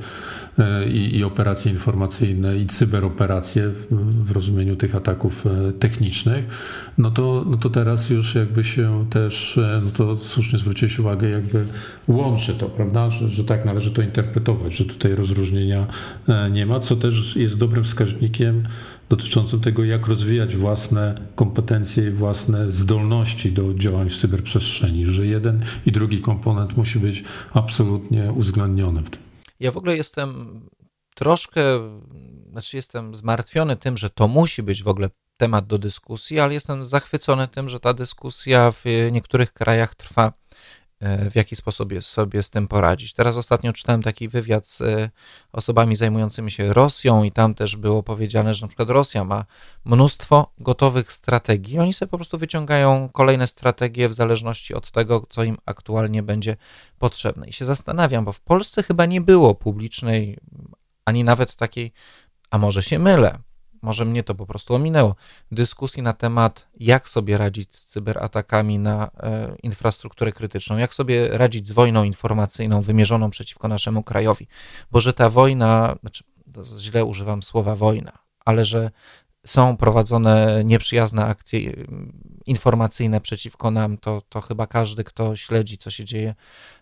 i, 0.92 1.16
i 1.16 1.24
operacje 1.24 1.72
informacyjne 1.72 2.58
i 2.58 2.66
cyberoperacje 2.66 3.70
w 4.24 4.30
rozumieniu 4.30 4.76
tych 4.76 4.94
ataków 4.94 5.46
e, 5.46 5.72
technicznych, 5.72 6.44
no 6.98 7.10
to, 7.10 7.44
no 7.50 7.56
to 7.56 7.70
teraz 7.70 8.10
już 8.10 8.34
jakby 8.34 8.64
się 8.64 9.06
też, 9.10 9.58
e, 9.58 9.80
no 9.84 9.90
to 9.90 10.16
słusznie 10.16 10.58
zwróciłeś 10.58 10.98
uwagę, 10.98 11.28
jakby 11.28 11.64
łączy 12.08 12.54
to, 12.54 12.68
prawda, 12.68 13.10
że, 13.10 13.28
że 13.28 13.44
tak 13.44 13.64
należy 13.64 13.90
to 13.90 14.02
interpretować, 14.02 14.76
że 14.76 14.84
tutaj 14.84 15.14
rozróżnienia 15.14 15.86
nie 16.50 16.66
ma, 16.66 16.80
co 16.80 16.96
też 16.96 17.36
jest 17.36 17.58
dobrym 17.58 17.84
wskaźnikiem 17.84 18.62
dotyczącym 19.08 19.60
tego, 19.60 19.84
jak 19.84 20.06
rozwijać 20.06 20.56
własne 20.56 21.14
kompetencje 21.34 22.08
i 22.08 22.10
własne 22.10 22.70
zdolności 22.70 23.52
do 23.52 23.74
działań 23.74 24.08
w 24.08 24.16
cyberprzestrzeni, 24.16 25.06
że 25.06 25.26
jeden 25.26 25.60
i 25.86 25.92
drugi 25.92 26.20
komponent 26.20 26.76
musi 26.76 26.98
być 26.98 27.24
absolutnie 27.54 28.32
uwzględniony 28.32 29.02
w 29.02 29.10
tym. 29.10 29.29
Ja 29.60 29.70
w 29.70 29.76
ogóle 29.76 29.96
jestem 29.96 30.60
troszkę, 31.14 31.62
znaczy 32.50 32.76
jestem 32.76 33.14
zmartwiony 33.14 33.76
tym, 33.76 33.96
że 33.96 34.10
to 34.10 34.28
musi 34.28 34.62
być 34.62 34.82
w 34.82 34.88
ogóle 34.88 35.10
temat 35.36 35.66
do 35.66 35.78
dyskusji, 35.78 36.40
ale 36.40 36.54
jestem 36.54 36.84
zachwycony 36.84 37.48
tym, 37.48 37.68
że 37.68 37.80
ta 37.80 37.94
dyskusja 37.94 38.72
w 38.72 38.84
niektórych 39.12 39.52
krajach 39.52 39.94
trwa 39.94 40.32
w 41.00 41.34
jaki 41.34 41.56
sposób 41.56 41.92
sobie 42.00 42.42
z 42.42 42.50
tym 42.50 42.68
poradzić. 42.68 43.14
Teraz 43.14 43.36
ostatnio 43.36 43.72
czytałem 43.72 44.02
taki 44.02 44.28
wywiad 44.28 44.66
z 44.66 44.80
e, 44.80 45.10
osobami 45.52 45.96
zajmującymi 45.96 46.50
się 46.50 46.72
Rosją 46.72 47.22
i 47.22 47.32
tam 47.32 47.54
też 47.54 47.76
było 47.76 48.02
powiedziane, 48.02 48.54
że 48.54 48.62
na 48.62 48.68
przykład 48.68 48.90
Rosja 48.90 49.24
ma 49.24 49.44
mnóstwo 49.84 50.52
gotowych 50.58 51.12
strategii. 51.12 51.78
Oni 51.78 51.92
sobie 51.92 52.10
po 52.10 52.18
prostu 52.18 52.38
wyciągają 52.38 53.08
kolejne 53.08 53.46
strategie 53.46 54.08
w 54.08 54.14
zależności 54.14 54.74
od 54.74 54.90
tego, 54.90 55.26
co 55.28 55.44
im 55.44 55.56
aktualnie 55.66 56.22
będzie 56.22 56.56
potrzebne. 56.98 57.48
I 57.48 57.52
się 57.52 57.64
zastanawiam, 57.64 58.24
bo 58.24 58.32
w 58.32 58.40
Polsce 58.40 58.82
chyba 58.82 59.06
nie 59.06 59.20
było 59.20 59.54
publicznej, 59.54 60.38
ani 61.04 61.24
nawet 61.24 61.56
takiej, 61.56 61.92
a 62.50 62.58
może 62.58 62.82
się 62.82 62.98
mylę, 62.98 63.38
może 63.82 64.04
mnie 64.04 64.22
to 64.22 64.34
po 64.34 64.46
prostu 64.46 64.74
ominęło, 64.74 65.14
dyskusji 65.52 66.02
na 66.02 66.12
temat, 66.12 66.68
jak 66.80 67.08
sobie 67.08 67.38
radzić 67.38 67.76
z 67.76 67.84
cyberatakami 67.84 68.78
na 68.78 69.10
e, 69.22 69.56
infrastrukturę 69.62 70.32
krytyczną, 70.32 70.76
jak 70.76 70.94
sobie 70.94 71.28
radzić 71.28 71.66
z 71.66 71.72
wojną 71.72 72.04
informacyjną 72.04 72.82
wymierzoną 72.82 73.30
przeciwko 73.30 73.68
naszemu 73.68 74.02
krajowi. 74.02 74.46
Bo 74.90 75.00
że 75.00 75.12
ta 75.12 75.30
wojna, 75.30 75.96
znaczy, 76.00 76.24
źle 76.78 77.04
używam 77.04 77.42
słowa 77.42 77.76
wojna, 77.76 78.12
ale 78.44 78.64
że 78.64 78.90
są 79.46 79.76
prowadzone 79.76 80.62
nieprzyjazne 80.64 81.24
akcje 81.24 81.70
e, 81.70 81.74
informacyjne 82.46 83.20
przeciwko 83.20 83.70
nam, 83.70 83.98
to, 83.98 84.22
to 84.28 84.40
chyba 84.40 84.66
każdy, 84.66 85.04
kto 85.04 85.36
śledzi, 85.36 85.78
co 85.78 85.90
się 85.90 86.04
dzieje 86.04 86.34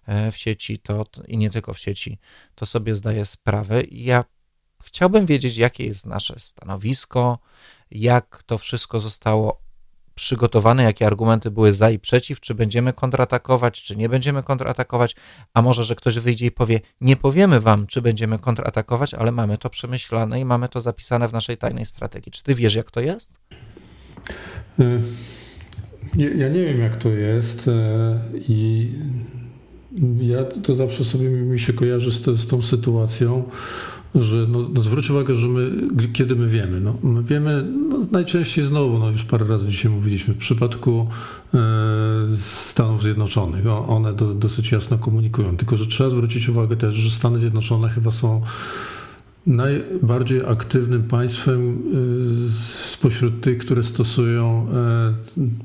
e, 0.06 0.32
w 0.32 0.36
sieci, 0.36 0.78
to 0.78 1.04
i 1.28 1.38
nie 1.38 1.50
tylko 1.50 1.74
w 1.74 1.78
sieci, 1.78 2.18
to 2.54 2.66
sobie 2.66 2.96
zdaje 2.96 3.26
sprawę. 3.26 3.82
I 3.82 4.04
ja 4.04 4.24
Chciałbym 4.88 5.26
wiedzieć, 5.26 5.56
jakie 5.56 5.86
jest 5.86 6.06
nasze 6.06 6.34
stanowisko, 6.38 7.38
jak 7.90 8.42
to 8.46 8.58
wszystko 8.58 9.00
zostało 9.00 9.60
przygotowane, 10.14 10.82
jakie 10.82 11.06
argumenty 11.06 11.50
były 11.50 11.72
za 11.72 11.90
i 11.90 11.98
przeciw, 11.98 12.40
czy 12.40 12.54
będziemy 12.54 12.92
kontratakować, 12.92 13.82
czy 13.82 13.96
nie 13.96 14.08
będziemy 14.08 14.42
kontratakować, 14.42 15.16
a 15.54 15.62
może, 15.62 15.84
że 15.84 15.96
ktoś 15.96 16.18
wyjdzie 16.18 16.46
i 16.46 16.50
powie, 16.50 16.80
nie 17.00 17.16
powiemy 17.16 17.60
wam, 17.60 17.86
czy 17.86 18.02
będziemy 18.02 18.38
kontratakować, 18.38 19.14
ale 19.14 19.32
mamy 19.32 19.58
to 19.58 19.70
przemyślane 19.70 20.40
i 20.40 20.44
mamy 20.44 20.68
to 20.68 20.80
zapisane 20.80 21.28
w 21.28 21.32
naszej 21.32 21.56
tajnej 21.56 21.86
strategii. 21.86 22.32
Czy 22.32 22.42
ty 22.42 22.54
wiesz, 22.54 22.74
jak 22.74 22.90
to 22.90 23.00
jest? 23.00 23.32
Y, 24.80 25.00
ja 26.16 26.48
nie 26.48 26.64
wiem, 26.64 26.80
jak 26.80 26.96
to 26.96 27.08
jest 27.08 27.68
y, 27.68 27.70
i 28.48 28.88
ja 30.20 30.44
to 30.44 30.76
zawsze 30.76 31.04
sobie 31.04 31.30
mi 31.30 31.60
się 31.60 31.72
kojarzy 31.72 32.12
z, 32.12 32.24
z 32.24 32.46
tą 32.46 32.62
sytuacją, 32.62 33.50
że 34.14 34.46
no, 34.48 34.68
no 34.74 34.82
zwróć 34.82 35.10
uwagę, 35.10 35.34
że 35.34 35.48
my, 35.48 35.70
kiedy 36.12 36.36
my 36.36 36.48
wiemy? 36.48 36.80
No, 36.80 36.94
my 37.02 37.22
wiemy 37.22 37.64
no, 37.88 37.98
najczęściej 38.10 38.64
znowu, 38.64 38.98
no 38.98 39.10
już 39.10 39.24
parę 39.24 39.46
razy 39.46 39.68
dzisiaj 39.68 39.92
mówiliśmy, 39.92 40.34
w 40.34 40.38
przypadku 40.38 41.06
e, 41.54 41.58
Stanów 42.42 43.02
Zjednoczonych, 43.02 43.64
one 43.88 44.12
do, 44.12 44.34
dosyć 44.34 44.72
jasno 44.72 44.98
komunikują, 44.98 45.56
tylko 45.56 45.76
że 45.76 45.86
trzeba 45.86 46.10
zwrócić 46.10 46.48
uwagę 46.48 46.76
też, 46.76 46.94
że 46.94 47.10
Stany 47.10 47.38
Zjednoczone 47.38 47.88
chyba 47.88 48.10
są 48.10 48.42
najbardziej 49.46 50.40
aktywnym 50.46 51.02
państwem 51.02 51.78
e, 52.48 52.50
spośród 52.92 53.40
tych, 53.40 53.58
które 53.58 53.82
stosują 53.82 54.66
e, 54.72 55.14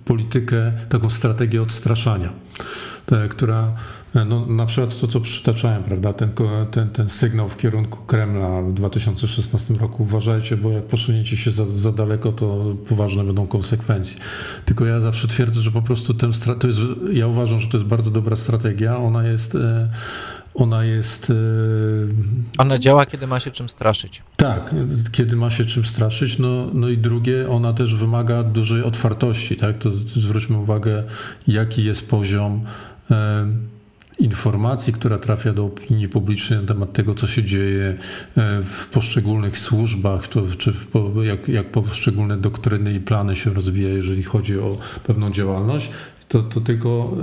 politykę, 0.06 0.74
taką 0.90 1.10
strategię 1.10 1.62
odstraszania, 1.62 2.34
która 3.30 3.72
no, 4.15 4.45
na 4.45 4.65
przykład 4.65 4.99
to, 5.02 5.08
co 5.08 5.21
przytaczałem, 5.21 5.84
prawda, 5.84 6.13
ten, 6.13 6.30
ten, 6.71 6.89
ten 6.89 7.10
sygnał 7.10 7.49
w 7.49 7.58
kierunku 7.58 8.06
Kremla 8.06 8.62
w 8.62 8.73
2016 8.73 9.73
roku, 9.73 10.04
uważajcie, 10.04 10.58
bo 10.58 10.71
jak 10.71 10.84
posuniecie 10.84 11.38
się 11.38 11.52
za, 11.52 11.65
za 11.65 11.91
daleko, 11.91 12.32
to 12.32 12.76
poważne 12.89 13.23
będą 13.23 13.47
konsekwencje. 13.47 14.19
Tylko 14.65 14.86
ja 14.86 14.99
zawsze 14.99 15.28
twierdzę, 15.28 15.62
że 15.62 15.71
po 15.71 15.82
prostu 15.82 16.13
ten, 16.13 16.32
to 16.60 16.67
jest, 16.67 16.80
ja 17.13 17.28
uważam, 17.28 17.60
że 17.60 17.67
to 17.67 17.78
jest 17.78 17.89
bardzo 17.89 18.12
dobra 18.12 18.36
strategia, 18.36 18.97
ona 18.97 19.28
jest... 19.28 19.56
E, 19.56 19.89
ona 20.56 20.84
jest. 20.84 21.30
E, 21.30 21.34
ona 22.58 22.80
działa, 22.80 23.06
kiedy 23.06 23.28
ma 23.28 23.39
się 23.39 23.52
czym 23.52 23.69
straszyć. 23.69 24.23
Tak, 24.36 24.76
kiedy 25.12 25.36
ma 25.36 25.52
się 25.52 25.65
czym 25.65 25.86
straszyć. 25.86 26.39
No, 26.39 26.67
no 26.73 26.89
i 26.89 26.97
drugie, 26.97 27.49
ona 27.49 27.73
też 27.73 27.95
wymaga 27.95 28.43
dużej 28.43 28.84
otwartości. 28.84 29.58
Tak? 29.58 29.78
To 29.78 29.91
zwróćmy 30.15 30.58
uwagę, 30.58 31.04
jaki 31.47 31.84
jest 31.84 32.10
poziom 32.10 32.65
e, 33.12 33.47
informacji, 34.19 34.93
która 34.93 35.17
trafia 35.17 35.54
do 35.54 35.65
opinii 35.65 36.10
publicznej 36.10 36.60
na 36.60 36.65
temat 36.65 36.93
tego, 36.93 37.15
co 37.15 37.28
się 37.28 37.43
dzieje 37.43 37.97
e, 38.38 38.63
w 38.63 38.88
poszczególnych 38.91 39.58
służbach, 39.58 40.30
czy 40.58 40.71
w, 40.71 40.88
jak, 41.23 41.47
jak 41.47 41.71
poszczególne 41.71 42.38
doktryny 42.38 42.93
i 42.93 42.99
plany 42.99 43.36
się 43.36 43.54
rozwija, 43.54 43.89
jeżeli 43.89 44.23
chodzi 44.23 44.60
o 44.60 44.78
pewną 45.04 45.32
działalność, 45.32 45.89
to, 46.34 46.43
to 46.43 46.62
tylko 46.62 47.17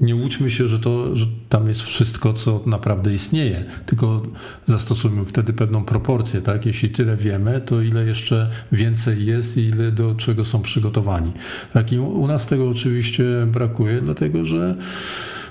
nie 0.00 0.14
łudźmy 0.14 0.50
się, 0.50 0.68
że, 0.68 0.78
to, 0.78 1.16
że 1.16 1.26
tam 1.48 1.68
jest 1.68 1.82
wszystko, 1.82 2.32
co 2.32 2.62
naprawdę 2.66 3.14
istnieje, 3.14 3.64
tylko 3.86 4.22
zastosujmy 4.66 5.24
wtedy 5.24 5.52
pewną 5.52 5.84
proporcję, 5.84 6.40
tak? 6.40 6.66
Jeśli 6.66 6.90
tyle 6.90 7.16
wiemy, 7.16 7.60
to 7.60 7.82
ile 7.82 8.06
jeszcze 8.06 8.50
więcej 8.72 9.26
jest 9.26 9.56
i 9.56 9.60
ile 9.60 9.92
do 9.92 10.14
czego 10.14 10.44
są 10.44 10.62
przygotowani. 10.62 11.32
Tak? 11.72 11.92
I 11.92 11.98
u 11.98 12.26
nas 12.26 12.46
tego 12.46 12.68
oczywiście 12.68 13.24
brakuje, 13.46 14.00
dlatego 14.00 14.44
że 14.44 14.76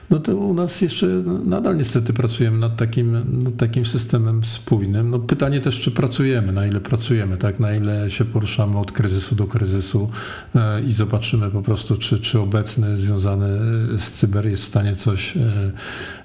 no 0.09 0.19
to 0.19 0.35
u 0.35 0.53
nas 0.53 0.81
jeszcze 0.81 1.07
nadal 1.45 1.77
niestety 1.77 2.13
pracujemy 2.13 2.57
nad 2.57 2.77
takim, 2.77 3.11
nad 3.43 3.57
takim 3.57 3.85
systemem 3.85 4.43
spójnym. 4.43 5.09
No 5.09 5.19
pytanie 5.19 5.61
też, 5.61 5.79
czy 5.79 5.91
pracujemy, 5.91 6.53
na 6.53 6.67
ile 6.67 6.79
pracujemy, 6.79 7.37
tak, 7.37 7.59
na 7.59 7.75
ile 7.75 8.09
się 8.09 8.25
poruszamy 8.25 8.79
od 8.79 8.91
kryzysu 8.91 9.35
do 9.35 9.47
kryzysu 9.47 10.09
e, 10.55 10.81
i 10.81 10.91
zobaczymy 10.91 11.51
po 11.51 11.61
prostu, 11.61 11.97
czy, 11.97 12.19
czy 12.19 12.39
obecny 12.39 12.97
związany 12.97 13.47
z 13.97 14.11
cyber 14.11 14.47
jest 14.47 14.63
w 14.63 14.67
stanie 14.67 14.95
coś 14.95 15.37
e, 15.37 15.71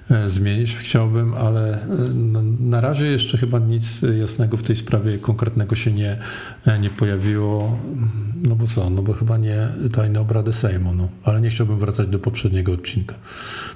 zmienić 0.25 0.75
chciałbym, 0.75 1.33
ale 1.33 1.73
e, 1.73 1.87
no, 2.13 2.41
na 2.59 2.81
razie 2.81 3.05
jeszcze 3.05 3.37
chyba 3.37 3.59
nic 3.59 4.01
jasnego 4.19 4.57
w 4.57 4.63
tej 4.63 4.75
sprawie 4.75 5.17
konkretnego 5.17 5.75
się 5.75 5.91
nie, 5.91 6.19
e, 6.65 6.79
nie 6.79 6.89
pojawiło. 6.89 7.79
No 8.35 8.55
bo 8.55 8.67
co, 8.67 8.89
no 8.89 9.01
bo 9.01 9.13
chyba 9.13 9.37
nie 9.37 9.67
tajne 9.93 10.19
obrady 10.19 10.53
Sejmu, 10.53 10.93
no. 10.93 11.09
ale 11.23 11.41
nie 11.41 11.49
chciałbym 11.49 11.79
wracać 11.79 12.07
do 12.07 12.19
poprzedniego 12.19 12.71
odcinka, 12.71 13.15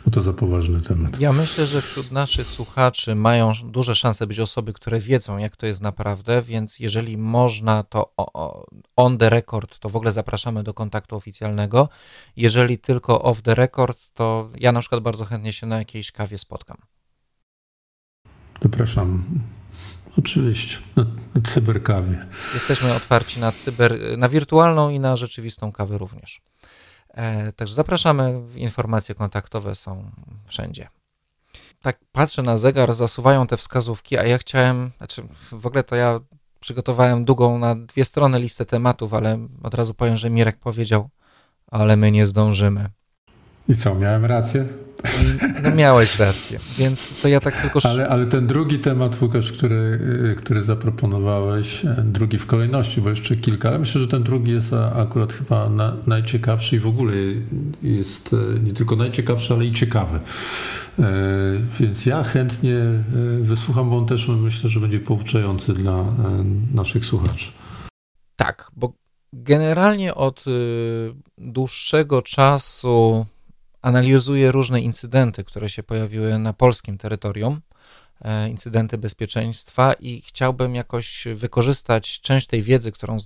bo 0.06 0.12
to 0.12 0.22
za 0.22 0.34
poważny 0.34 0.82
temat. 0.82 1.20
Ja 1.20 1.34
myślę, 1.34 1.66
że 1.66 1.82
wśród 1.82 2.12
naszych 2.12 2.48
słuchaczy 2.48 3.16
mają 3.16 3.54
duże 3.66 3.96
szanse 3.96 4.28
być 4.28 4.40
osoby, 4.40 4.74
które 4.74 5.00
wiedzą, 5.00 5.38
jak 5.38 5.56
to 5.56 5.66
jest 5.66 5.82
naprawdę, 5.82 6.42
więc 6.42 6.80
jeżeli 6.80 7.18
można, 7.18 7.84
to 7.84 8.14
on 8.96 9.18
the 9.18 9.30
record, 9.30 9.80
to 9.80 9.90
w 9.90 9.96
ogóle 9.96 10.12
zapraszamy 10.12 10.64
do 10.64 10.74
kontaktu 10.74 11.16
oficjalnego. 11.16 11.90
Jeżeli 12.38 12.78
tylko 12.78 13.22
off 13.22 13.42
the 13.42 13.56
record, 13.56 13.98
to 14.14 14.50
ja 14.60 14.72
na 14.72 14.80
przykład 14.80 15.02
bardzo 15.02 15.26
chętnie 15.26 15.54
się 15.54 15.68
na 15.68 15.78
jakiejś 15.78 16.12
kawie 16.12 16.25
spotkam. 16.38 16.78
Zapraszam. 18.62 19.24
Oczywiście, 20.18 20.78
na, 20.96 21.06
na 21.36 21.42
cyberkawie. 21.42 22.26
Jesteśmy 22.54 22.94
otwarci 22.94 23.40
na 23.40 23.52
cyber, 23.52 24.18
na 24.18 24.30
wirtualną 24.30 24.90
i 24.90 25.00
na 25.00 25.16
rzeczywistą 25.16 25.72
kawę 25.72 25.98
również. 25.98 26.42
E, 27.10 27.52
także 27.52 27.76
zapraszamy, 27.76 28.42
informacje 28.56 29.16
kontaktowe 29.16 29.76
są 29.76 30.12
wszędzie. 30.46 30.88
Tak 31.82 31.98
patrzę 32.12 32.42
na 32.42 32.58
zegar, 32.58 32.94
zasuwają 32.94 33.48
te 33.48 33.58
wskazówki, 33.58 34.18
a 34.18 34.24
ja 34.24 34.38
chciałem, 34.38 34.92
znaczy 34.98 35.24
w 35.52 35.66
ogóle 35.66 35.84
to 35.84 35.96
ja 35.96 36.20
przygotowałem 36.60 37.26
długą 37.26 37.60
na 37.60 37.76
dwie 37.76 38.06
strony 38.06 38.40
listę 38.40 38.66
tematów, 38.66 39.14
ale 39.14 39.48
od 39.64 39.74
razu 39.74 39.94
powiem, 39.94 40.18
że 40.18 40.30
Mirek 40.30 40.58
powiedział, 40.58 41.10
ale 41.68 41.96
my 41.96 42.12
nie 42.12 42.26
zdążymy. 42.26 42.90
I 43.70 43.76
co, 43.76 43.96
miałem 43.96 44.26
rację? 44.26 44.66
No 45.64 45.76
miałeś 45.76 46.20
rację, 46.20 46.60
więc 46.78 47.22
to 47.22 47.28
ja 47.28 47.40
tak 47.40 47.62
tylko... 47.62 47.80
Ale, 47.84 48.08
ale 48.08 48.26
ten 48.26 48.48
drugi 48.48 48.80
temat, 48.80 49.22
Łukasz, 49.22 49.52
który, 49.52 50.00
który 50.38 50.62
zaproponowałeś, 50.62 51.86
e, 51.86 52.04
drugi 52.06 52.40
w 52.40 52.46
kolejności, 52.46 53.02
bo 53.02 53.10
jeszcze 53.10 53.36
kilka, 53.36 53.70
ale 53.70 53.80
myślę, 53.80 54.02
że 54.02 54.08
ten 54.08 54.24
drugi 54.24 54.52
jest 54.52 54.74
akurat 54.74 55.34
chyba 55.34 55.70
na, 55.70 55.94
najciekawszy 56.08 56.76
i 56.76 56.80
w 56.80 56.88
ogóle 56.88 57.14
jest 57.84 58.34
e, 58.34 58.60
nie 58.60 58.74
tylko 58.74 58.96
najciekawszy, 58.96 59.54
ale 59.54 59.66
i 59.66 59.72
ciekawy. 59.72 60.20
Więc 61.80 62.06
ja 62.06 62.24
chętnie 62.24 62.76
wysłucham, 63.42 63.90
bo 63.90 63.98
on 63.98 64.06
też 64.06 64.28
myślę, 64.28 64.70
że 64.70 64.80
będzie 64.80 65.00
pouczający 65.00 65.74
dla 65.74 66.06
naszych 66.74 67.06
słuchaczy. 67.06 67.52
Tak, 68.36 68.72
bo 68.76 68.94
generalnie 69.34 70.16
od 70.16 70.46
dłuższego 71.38 72.22
czasu 72.22 73.26
analizuje 73.86 74.52
różne 74.52 74.82
incydenty, 74.82 75.44
które 75.44 75.70
się 75.70 75.84
pojawiły 75.84 76.40
na 76.40 76.54
polskim 76.54 76.98
terytorium, 76.98 77.62
e, 78.22 78.50
incydenty 78.50 78.98
bezpieczeństwa 78.98 79.94
i 79.94 80.22
chciałbym 80.22 80.76
jakoś 80.76 81.28
wykorzystać 81.34 82.22
część 82.22 82.48
tej 82.48 82.62
wiedzy, 82.62 82.92
którą 82.92 83.18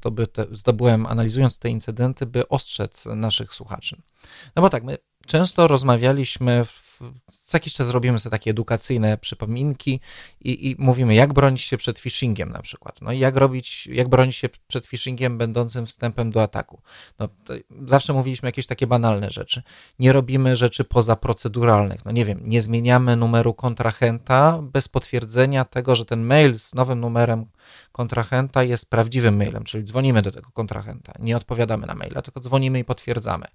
zdobyłem 0.52 1.06
analizując 1.06 1.60
te 1.60 1.70
incydenty, 1.70 2.26
by 2.26 2.48
ostrzec 2.48 3.06
naszych 3.06 3.54
słuchaczy. 3.54 4.02
No 4.56 4.62
bo 4.62 4.70
tak, 4.70 4.84
my 4.84 4.98
często 5.26 5.68
rozmawialiśmy 5.68 6.66
w 6.66 6.89
co 7.28 7.58
jakiś 7.58 7.74
czas 7.74 7.90
robimy 7.90 8.20
sobie 8.20 8.32
takie 8.32 8.52
edukacyjne 8.52 9.18
przypominki 9.18 10.00
i, 10.42 10.70
i, 10.70 10.76
mówimy, 10.80 11.16
jak 11.16 11.34
bronić 11.34 11.62
się 11.62 11.78
przed 11.78 12.00
phishingiem 12.00 12.52
na 12.52 12.62
przykład. 12.62 13.02
No 13.02 13.12
i 13.12 13.20
jak 13.20 13.36
robić, 13.36 13.88
jak 13.88 14.10
bronić 14.10 14.36
się 14.36 14.50
przed 14.68 14.86
phishingiem 14.86 15.38
będącym 15.38 15.86
wstępem 15.86 16.32
do 16.32 16.44
ataku. 16.44 16.82
No, 17.20 17.30
zawsze 17.86 18.14
mówiliśmy 18.14 18.48
jakieś 18.48 18.68
takie 18.68 18.88
banalne 18.88 19.30
rzeczy. 19.30 19.62
Nie 20.00 20.14
robimy 20.14 20.56
rzeczy 20.56 20.84
pozaproceduralnych. 20.84 22.06
No 22.06 22.12
nie 22.12 22.26
wiem, 22.26 22.40
nie 22.44 22.62
zmieniamy 22.62 23.16
numeru 23.16 23.54
kontrahenta 23.54 24.60
bez 24.62 24.88
potwierdzenia 24.88 25.66
tego, 25.66 25.96
że 25.96 26.06
ten 26.06 26.24
mail 26.24 26.60
z 26.60 26.74
nowym 26.76 27.00
numerem 27.00 27.46
kontrahenta 27.92 28.64
jest 28.64 28.90
prawdziwym 28.90 29.38
mailem, 29.38 29.64
czyli 29.64 29.84
dzwonimy 29.84 30.22
do 30.22 30.32
tego 30.32 30.52
kontrahenta, 30.52 31.14
nie 31.20 31.38
odpowiadamy 31.38 31.88
na 31.88 31.96
maila, 31.96 32.22
tylko 32.22 32.40
dzwonimy 32.40 32.80
i 32.80 32.84
potwierdzamy. 32.84 33.46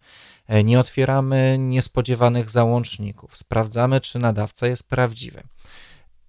E, 0.46 0.64
nie 0.64 0.80
otwieramy 0.80 1.57
niespodziewanych 1.59 2.50
załączników, 2.50 3.33
sprawdzamy, 3.36 4.00
czy 4.00 4.18
nadawca 4.18 4.66
jest 4.66 4.88
prawdziwy. 4.88 5.42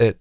E, 0.02 0.14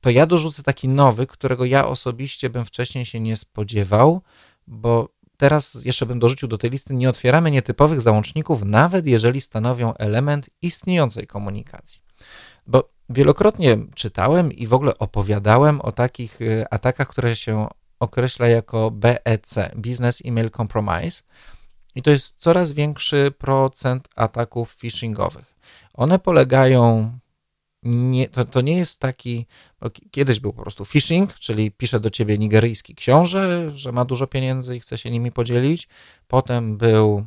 to 0.00 0.10
ja 0.10 0.26
dorzucę 0.26 0.62
taki 0.62 0.88
nowy, 0.88 1.26
którego 1.26 1.64
ja 1.64 1.88
osobiście 1.88 2.50
bym 2.50 2.64
wcześniej 2.64 3.06
się 3.06 3.20
nie 3.20 3.36
spodziewał, 3.36 4.22
bo 4.66 5.08
teraz 5.36 5.78
jeszcze 5.84 6.06
bym 6.06 6.18
dorzucił 6.18 6.48
do 6.48 6.58
tej 6.58 6.70
listy, 6.70 6.94
nie 6.94 7.10
otwieramy 7.10 7.50
nietypowych 7.50 8.00
załączników, 8.00 8.64
nawet 8.64 9.06
jeżeli 9.06 9.40
stanowią 9.40 9.94
element 9.94 10.50
istniejącej 10.62 11.26
komunikacji. 11.26 12.02
Bo 12.66 12.90
wielokrotnie 13.08 13.78
czytałem 13.94 14.52
i 14.52 14.66
w 14.66 14.72
ogóle 14.72 14.98
opowiadałem 14.98 15.80
o 15.80 15.92
takich 15.92 16.40
y, 16.40 16.64
atakach, 16.70 17.08
które 17.08 17.36
się 17.36 17.68
określa 18.00 18.48
jako 18.48 18.90
BEC, 18.90 19.54
Business 19.76 20.22
Email 20.24 20.50
Compromise. 20.50 21.22
I 21.94 22.02
to 22.02 22.10
jest 22.10 22.40
coraz 22.40 22.72
większy 22.72 23.32
procent 23.38 24.08
ataków 24.16 24.74
phishingowych. 24.74 25.49
One 26.00 26.18
polegają, 26.18 27.12
nie, 27.82 28.28
to, 28.28 28.44
to 28.44 28.60
nie 28.60 28.76
jest 28.76 29.00
taki, 29.00 29.46
kiedyś 30.10 30.40
był 30.40 30.52
po 30.52 30.62
prostu 30.62 30.84
phishing, 30.84 31.34
czyli 31.34 31.70
pisze 31.70 32.00
do 32.00 32.10
ciebie 32.10 32.38
nigeryjski 32.38 32.94
książę, 32.94 33.70
że 33.70 33.92
ma 33.92 34.04
dużo 34.04 34.26
pieniędzy 34.26 34.76
i 34.76 34.80
chce 34.80 34.98
się 34.98 35.10
nimi 35.10 35.32
podzielić. 35.32 35.88
Potem 36.28 36.76
był 36.76 37.26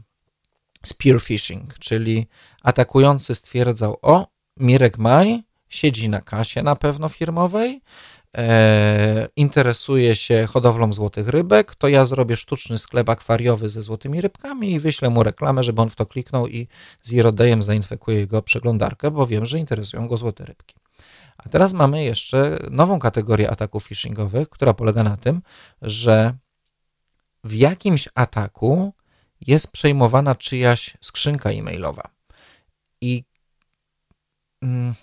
spear 0.86 1.22
phishing, 1.22 1.74
czyli 1.80 2.28
atakujący 2.64 3.36
stwierdzał, 3.36 3.98
o, 4.02 4.28
Mirek 4.58 4.98
Maj 4.98 5.44
siedzi 5.70 6.10
na 6.10 6.22
kasie 6.22 6.64
na 6.64 6.76
pewno 6.76 7.10
firmowej, 7.10 7.82
e, 8.38 9.28
interesuje 9.36 10.16
się 10.16 10.48
hodowlą 10.52 10.94
złotych 10.94 11.28
rybek, 11.28 11.76
to 11.76 11.88
ja 11.88 12.06
zrobię 12.06 12.38
sztuczny 12.38 12.78
sklep 12.78 13.10
akwariowy 13.10 13.70
ze 13.70 13.82
złotymi 13.82 14.22
rybkami 14.22 14.72
i 14.72 14.80
wyślę 14.80 15.10
mu 15.10 15.24
reklamę, 15.24 15.64
żeby 15.64 15.82
on 15.82 15.90
w 15.90 15.96
to 15.96 16.06
kliknął 16.06 16.48
i 16.48 16.68
z 17.02 17.12
Irodejem 17.12 17.64
zainfekuje 17.64 18.18
jego 18.20 18.42
przeglądarkę, 18.42 19.12
bo 19.12 19.28
wiem, 19.28 19.46
że 19.46 19.60
interesują 19.60 20.08
go 20.08 20.18
złote 20.18 20.46
rybki. 20.46 20.76
A 21.38 21.50
teraz 21.50 21.74
mamy 21.74 22.04
jeszcze 22.04 22.58
nową 22.72 23.00
kategorię 23.00 23.50
ataków 23.52 23.88
phishingowych, 23.88 24.50
która 24.50 24.74
polega 24.74 25.04
na 25.04 25.18
tym, 25.18 25.42
że 25.82 26.34
w 27.44 27.54
jakimś 27.54 28.10
ataku 28.16 28.94
jest 29.42 29.72
przejmowana 29.72 30.36
czyjaś 30.36 30.98
skrzynka 31.02 31.50
e-mailowa. 31.50 32.04
I 33.02 33.24
mm, 34.62 34.94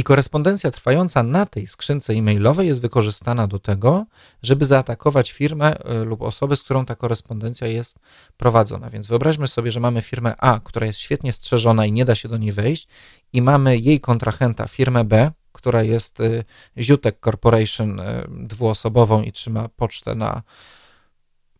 i 0.00 0.02
korespondencja 0.02 0.70
trwająca 0.70 1.22
na 1.22 1.46
tej 1.46 1.66
skrzynce 1.66 2.12
e-mailowej 2.12 2.68
jest 2.68 2.80
wykorzystana 2.80 3.46
do 3.46 3.58
tego, 3.58 4.06
żeby 4.42 4.64
zaatakować 4.64 5.32
firmę 5.32 5.78
e, 5.78 6.04
lub 6.04 6.22
osobę, 6.22 6.56
z 6.56 6.62
którą 6.62 6.84
ta 6.84 6.96
korespondencja 6.96 7.66
jest 7.66 7.98
prowadzona. 8.36 8.90
Więc 8.90 9.06
wyobraźmy 9.06 9.48
sobie, 9.48 9.70
że 9.70 9.80
mamy 9.80 10.02
firmę 10.02 10.34
A, 10.38 10.60
która 10.64 10.86
jest 10.86 10.98
świetnie 10.98 11.32
strzeżona 11.32 11.86
i 11.86 11.92
nie 11.92 12.04
da 12.04 12.14
się 12.14 12.28
do 12.28 12.36
niej 12.36 12.52
wejść, 12.52 12.88
i 13.32 13.42
mamy 13.42 13.78
jej 13.78 14.00
kontrahenta, 14.00 14.68
firmę 14.68 15.04
B, 15.04 15.30
która 15.52 15.82
jest 15.82 16.20
e, 16.20 16.44
Ziutek 16.78 17.20
Corporation 17.24 18.00
e, 18.00 18.26
dwuosobową 18.28 19.22
i 19.22 19.32
trzyma 19.32 19.68
pocztę 19.68 20.14
na 20.14 20.42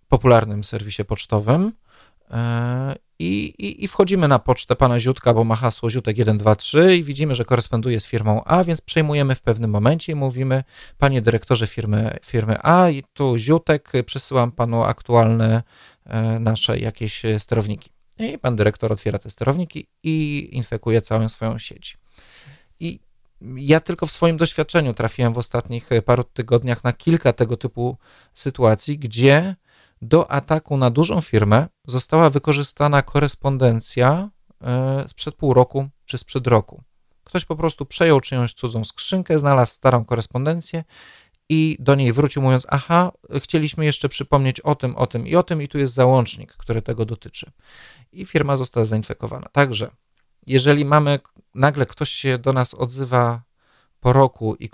popularnym 0.08 0.64
serwisie 0.64 1.04
pocztowym 1.04 1.72
i, 3.18 3.54
i, 3.58 3.84
i, 3.84 3.88
wchodzimy 3.88 4.28
na 4.28 4.38
pocztę 4.38 4.76
pana 4.76 5.00
Ziutka, 5.00 5.34
bo 5.34 5.44
ma 5.44 5.56
hasło 5.56 5.88
Ziutek123 5.88 6.94
i 6.94 7.04
widzimy, 7.04 7.34
że 7.34 7.44
koresponduje 7.44 8.00
z 8.00 8.06
firmą 8.06 8.44
A, 8.44 8.64
więc 8.64 8.80
przejmujemy 8.80 9.34
w 9.34 9.40
pewnym 9.40 9.70
momencie 9.70 10.12
i 10.12 10.14
mówimy, 10.14 10.64
panie 10.98 11.22
dyrektorze 11.22 11.66
firmy, 11.66 12.18
firmy 12.24 12.56
A 12.62 12.90
i 12.90 13.02
tu 13.12 13.38
Ziutek, 13.38 13.92
przesyłam 14.06 14.52
panu 14.52 14.82
aktualne 14.82 15.62
e, 16.06 16.22
nasze 16.38 16.78
jakieś 16.78 17.22
sterowniki. 17.38 17.90
I 18.18 18.38
pan 18.38 18.56
dyrektor 18.56 18.92
otwiera 18.92 19.18
te 19.18 19.30
sterowniki 19.30 19.86
i 20.02 20.48
infekuje 20.52 21.00
całą 21.00 21.28
swoją 21.28 21.58
sieć. 21.58 21.98
I 22.80 23.00
ja 23.56 23.80
tylko 23.80 24.06
w 24.06 24.12
swoim 24.12 24.36
doświadczeniu 24.36 24.94
trafiłem 24.94 25.32
w 25.32 25.38
ostatnich 25.38 25.90
paru 26.04 26.24
tygodniach 26.24 26.84
na 26.84 26.92
kilka 26.92 27.32
tego 27.32 27.56
typu 27.56 27.98
sytuacji, 28.34 28.98
gdzie 28.98 29.56
do 30.02 30.30
ataku 30.30 30.76
na 30.76 30.90
dużą 30.90 31.20
firmę 31.20 31.66
została 31.86 32.30
wykorzystana 32.30 33.02
korespondencja 33.02 34.30
e, 34.62 35.04
sprzed 35.08 35.34
pół 35.34 35.54
roku 35.54 35.88
czy 36.04 36.18
sprzed 36.18 36.46
roku. 36.46 36.82
Ktoś 37.24 37.44
po 37.44 37.56
prostu 37.56 37.86
przejął 37.86 38.20
czyjąś 38.20 38.54
cudzą 38.54 38.84
skrzynkę, 38.84 39.38
znalazł 39.38 39.72
starą 39.72 40.04
korespondencję 40.04 40.84
i 41.48 41.76
do 41.80 41.94
niej 41.94 42.12
wrócił, 42.12 42.42
mówiąc: 42.42 42.66
Aha, 42.68 43.12
chcieliśmy 43.36 43.84
jeszcze 43.84 44.08
przypomnieć 44.08 44.60
o 44.60 44.74
tym, 44.74 44.96
o 44.96 45.06
tym 45.06 45.26
i 45.26 45.36
o 45.36 45.42
tym, 45.42 45.62
i 45.62 45.68
tu 45.68 45.78
jest 45.78 45.94
załącznik, 45.94 46.52
który 46.52 46.82
tego 46.82 47.04
dotyczy. 47.04 47.50
I 48.12 48.26
firma 48.26 48.56
została 48.56 48.86
zainfekowana. 48.86 49.48
Także, 49.52 49.90
jeżeli 50.46 50.84
mamy, 50.84 51.18
nagle 51.54 51.86
ktoś 51.86 52.10
się 52.10 52.38
do 52.38 52.52
nas 52.52 52.74
odzywa 52.74 53.42
po 54.00 54.12
roku 54.12 54.54
i 54.54 54.70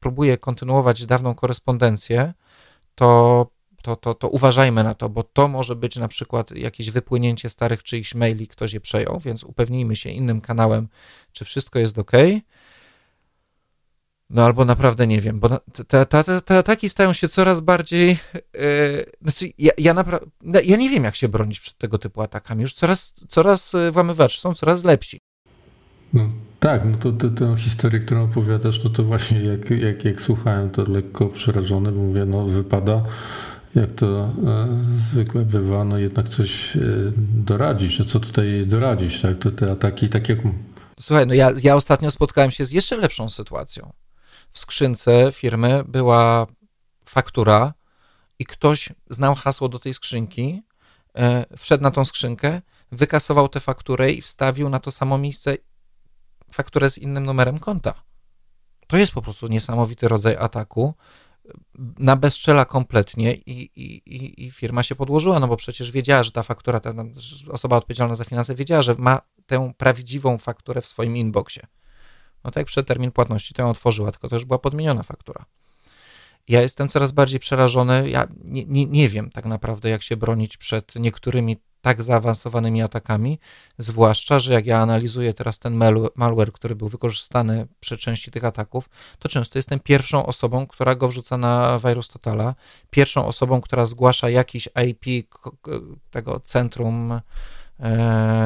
próbuje 0.00 0.38
kontynuować 0.38 1.06
dawną 1.06 1.34
korespondencję, 1.34 2.34
to 2.94 3.46
to, 3.82 3.96
to, 3.96 4.14
to 4.14 4.28
uważajmy 4.28 4.84
na 4.84 4.94
to, 4.94 5.08
bo 5.08 5.22
to 5.22 5.48
może 5.48 5.76
być 5.76 5.96
na 5.96 6.08
przykład 6.08 6.50
jakieś 6.50 6.90
wypłynięcie 6.90 7.50
starych 7.50 7.82
czyichś 7.82 8.14
maili, 8.14 8.48
ktoś 8.48 8.72
je 8.72 8.80
przejął, 8.80 9.20
więc 9.20 9.44
upewnijmy 9.44 9.96
się 9.96 10.10
innym 10.10 10.40
kanałem, 10.40 10.88
czy 11.32 11.44
wszystko 11.44 11.78
jest 11.78 11.98
ok. 11.98 12.12
No 14.30 14.44
albo 14.44 14.64
naprawdę 14.64 15.06
nie 15.06 15.20
wiem, 15.20 15.40
bo 15.40 15.48
te, 15.48 16.06
te, 16.06 16.24
te, 16.24 16.40
te 16.40 16.58
ataki 16.58 16.88
stają 16.88 17.12
się 17.12 17.28
coraz 17.28 17.60
bardziej. 17.60 18.08
Yy, 18.08 19.04
znaczy, 19.22 19.52
ja, 19.58 19.72
ja, 19.78 19.94
naprawdę, 19.94 20.26
no, 20.42 20.60
ja 20.64 20.76
nie 20.76 20.90
wiem, 20.90 21.04
jak 21.04 21.16
się 21.16 21.28
bronić 21.28 21.60
przed 21.60 21.78
tego 21.78 21.98
typu 21.98 22.22
atakami. 22.22 22.62
Już 22.62 22.74
coraz, 22.74 23.14
coraz 23.28 23.74
e, 23.74 23.90
włamywacze 23.90 24.40
są 24.40 24.54
coraz 24.54 24.84
lepsi. 24.84 25.18
No, 26.12 26.30
tak, 26.60 26.84
no 26.84 26.96
to 26.96 27.12
tę 27.12 27.56
historię, 27.58 28.00
którą 28.00 28.24
opowiadasz, 28.24 28.84
no 28.84 28.90
to 28.90 29.04
właśnie 29.04 29.40
jak, 29.40 29.70
jak, 29.70 30.04
jak 30.04 30.20
słuchałem, 30.20 30.70
to 30.70 30.84
lekko 30.90 31.26
przerażony, 31.26 31.92
mówię, 31.92 32.24
no 32.24 32.46
wypada 32.46 33.04
jak 33.74 33.92
to 33.92 34.06
e, 34.06 34.32
zwykle 34.96 35.44
bywa, 35.44 35.84
no 35.84 35.98
jednak 35.98 36.28
coś 36.28 36.76
e, 36.76 36.80
doradzić. 37.16 37.98
No 37.98 38.04
co 38.04 38.20
tutaj 38.20 38.66
doradzić, 38.66 39.20
tak? 39.20 39.38
To 39.38 39.50
te 39.50 39.72
ataki, 39.72 40.08
tak 40.08 40.28
jak... 40.28 40.38
Słuchaj, 41.00 41.26
no 41.26 41.34
ja, 41.34 41.50
ja 41.62 41.76
ostatnio 41.76 42.10
spotkałem 42.10 42.50
się 42.50 42.64
z 42.64 42.70
jeszcze 42.70 42.96
lepszą 42.96 43.30
sytuacją. 43.30 43.92
W 44.50 44.58
skrzynce 44.58 45.32
firmy 45.32 45.84
była 45.88 46.46
faktura 47.04 47.74
i 48.38 48.46
ktoś 48.46 48.88
znał 49.10 49.34
hasło 49.34 49.68
do 49.68 49.78
tej 49.78 49.94
skrzynki, 49.94 50.62
e, 51.16 51.44
wszedł 51.56 51.82
na 51.82 51.90
tą 51.90 52.04
skrzynkę, 52.04 52.60
wykasował 52.92 53.48
tę 53.48 53.60
fakturę 53.60 54.12
i 54.12 54.20
wstawił 54.20 54.68
na 54.68 54.80
to 54.80 54.90
samo 54.90 55.18
miejsce 55.18 55.56
fakturę 56.50 56.90
z 56.90 56.98
innym 56.98 57.26
numerem 57.26 57.58
konta. 57.58 57.94
To 58.86 58.96
jest 58.96 59.12
po 59.12 59.22
prostu 59.22 59.48
niesamowity 59.48 60.08
rodzaj 60.08 60.36
ataku, 60.36 60.94
na 61.98 62.16
bezczela 62.16 62.64
kompletnie 62.64 63.34
i, 63.34 63.70
i, 63.76 64.46
i 64.46 64.50
firma 64.50 64.82
się 64.82 64.94
podłożyła, 64.94 65.40
no 65.40 65.48
bo 65.48 65.56
przecież 65.56 65.90
wiedziała, 65.90 66.22
że 66.22 66.30
ta 66.30 66.42
faktura, 66.42 66.80
ta 66.80 66.94
osoba 67.50 67.76
odpowiedzialna 67.76 68.14
za 68.14 68.24
finanse 68.24 68.54
wiedziała, 68.54 68.82
że 68.82 68.94
ma 68.98 69.20
tę 69.46 69.72
prawdziwą 69.76 70.38
fakturę 70.38 70.80
w 70.80 70.86
swoim 70.86 71.16
inboxie. 71.16 71.66
No 72.44 72.50
tak 72.50 72.56
jak 72.60 72.66
przed 72.66 72.86
termin 72.86 73.12
płatności 73.12 73.54
to 73.54 73.62
ją 73.62 73.70
otworzyła, 73.70 74.12
tylko 74.12 74.28
to 74.28 74.36
już 74.36 74.44
była 74.44 74.58
podmieniona 74.58 75.02
faktura. 75.02 75.44
Ja 76.48 76.62
jestem 76.62 76.88
coraz 76.88 77.12
bardziej 77.12 77.40
przerażony. 77.40 78.10
Ja 78.10 78.26
nie, 78.44 78.64
nie, 78.64 78.86
nie 78.86 79.08
wiem 79.08 79.30
tak 79.30 79.46
naprawdę, 79.46 79.88
jak 79.88 80.02
się 80.02 80.16
bronić 80.16 80.56
przed 80.56 80.94
niektórymi 80.94 81.56
tak 81.82 82.02
zaawansowanymi 82.02 82.82
atakami, 82.82 83.38
zwłaszcza, 83.78 84.38
że 84.38 84.52
jak 84.52 84.66
ja 84.66 84.78
analizuję 84.78 85.34
teraz 85.34 85.58
ten 85.58 85.74
malware, 86.14 86.52
który 86.52 86.76
był 86.76 86.88
wykorzystany 86.88 87.66
przy 87.80 87.98
części 87.98 88.30
tych 88.30 88.44
ataków, 88.44 88.90
to 89.18 89.28
często 89.28 89.58
jestem 89.58 89.80
pierwszą 89.80 90.26
osobą, 90.26 90.66
która 90.66 90.94
go 90.94 91.08
wrzuca 91.08 91.36
na 91.36 91.78
Virus 91.84 92.08
Totala, 92.08 92.54
pierwszą 92.90 93.26
osobą, 93.26 93.60
która 93.60 93.86
zgłasza 93.86 94.30
jakiś 94.30 94.68
IP 94.88 95.28
tego 96.10 96.40
centrum 96.40 97.20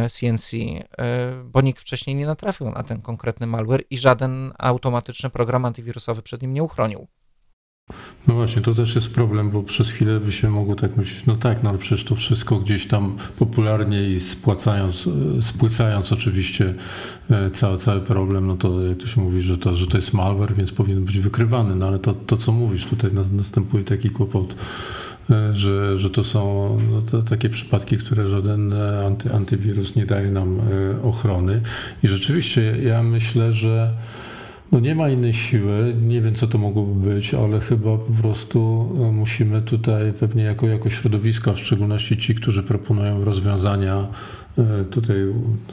CNC, 0.09 0.53
e, 0.55 1.03
e, 1.03 1.45
bo 1.45 1.61
nikt 1.61 1.81
wcześniej 1.81 2.17
nie 2.17 2.27
natrafił 2.27 2.71
na 2.71 2.83
ten 2.83 3.03
konkretny 3.03 3.47
malware 3.47 3.85
i 3.91 3.99
żaden 3.99 4.53
automatyczny 4.59 5.31
program 5.31 5.65
antywirusowy 5.65 6.23
przed 6.23 6.43
nim 6.43 6.55
nie 6.55 6.63
uchronił. 6.63 7.07
No 8.27 8.35
właśnie, 8.35 8.62
to 8.62 8.75
też 8.75 8.94
jest 8.94 9.14
problem, 9.14 9.51
bo 9.51 9.62
przez 9.62 9.90
chwilę 9.90 10.20
by 10.20 10.33
się 10.33 10.51
mogło 10.51 10.75
tak 10.75 10.96
myśleć, 10.96 11.27
no 11.27 11.37
tak, 11.37 11.62
no 11.62 11.70
ale 11.70 11.79
przecież 11.79 12.05
to 12.05 12.14
wszystko 12.14 12.59
gdzieś 12.59 12.87
tam 12.87 13.16
popularnie 13.38 14.03
i 14.03 14.20
spłacając, 14.20 15.09
spłycając 15.40 16.12
oczywiście 16.12 16.75
e, 17.31 17.51
cały, 17.51 17.79
cały 17.79 18.01
problem, 18.01 18.46
no 18.46 18.57
to 18.57 18.83
jak 18.83 18.99
to 18.99 19.07
się 19.07 19.20
mówi, 19.20 19.42
że 19.42 19.59
to, 19.59 19.75
że 19.75 19.87
to 19.87 19.99
jest 19.99 20.14
malware, 20.14 20.55
więc 20.55 20.72
powinien 20.72 21.05
być 21.05 21.18
wykrywany, 21.18 21.75
no 21.75 21.87
ale 21.87 21.99
to, 21.99 22.14
to 22.14 22.37
co 22.37 22.53
mówisz, 22.53 22.87
tutaj 22.87 23.11
następuje 23.33 23.85
taki 23.85 24.11
kłopot, 24.11 24.55
e, 25.31 25.55
że, 25.55 25.99
że 25.99 26.11
to 26.11 26.25
są 26.25 26.77
no 26.90 27.03
to 27.03 27.22
takie 27.22 27.51
przypadki, 27.51 27.99
które 27.99 28.29
żaden 28.29 28.75
anty, 29.07 29.33
antywirus 29.33 29.96
nie 29.96 30.07
daje 30.07 30.31
nam 30.31 30.61
e, 30.61 31.03
ochrony. 31.03 31.61
I 32.03 32.09
rzeczywiście 32.09 32.79
ja 32.83 33.03
myślę, 33.03 33.53
że 33.53 33.94
no 34.73 34.81
nie 34.81 34.95
ma 34.95 35.09
innej 35.09 35.35
siły, 35.35 35.95
nie 36.03 36.21
wiem 36.21 36.35
co 36.35 36.47
to 36.47 36.59
mogłoby 36.59 37.15
być, 37.15 37.35
ale 37.35 37.61
chyba 37.61 37.99
po 37.99 38.13
prostu 38.23 38.89
e, 39.09 39.13
musimy 39.13 39.63
tutaj 39.63 40.13
pewnie 40.13 40.43
jako, 40.43 40.69
jako 40.69 40.91
środowisko, 40.91 41.55
w 41.55 41.59
szczególności 41.59 42.17
ci, 42.17 42.35
którzy 42.35 42.63
proponują 42.63 43.25
rozwiązania, 43.25 44.07
e, 44.59 44.85
tutaj 44.85 45.17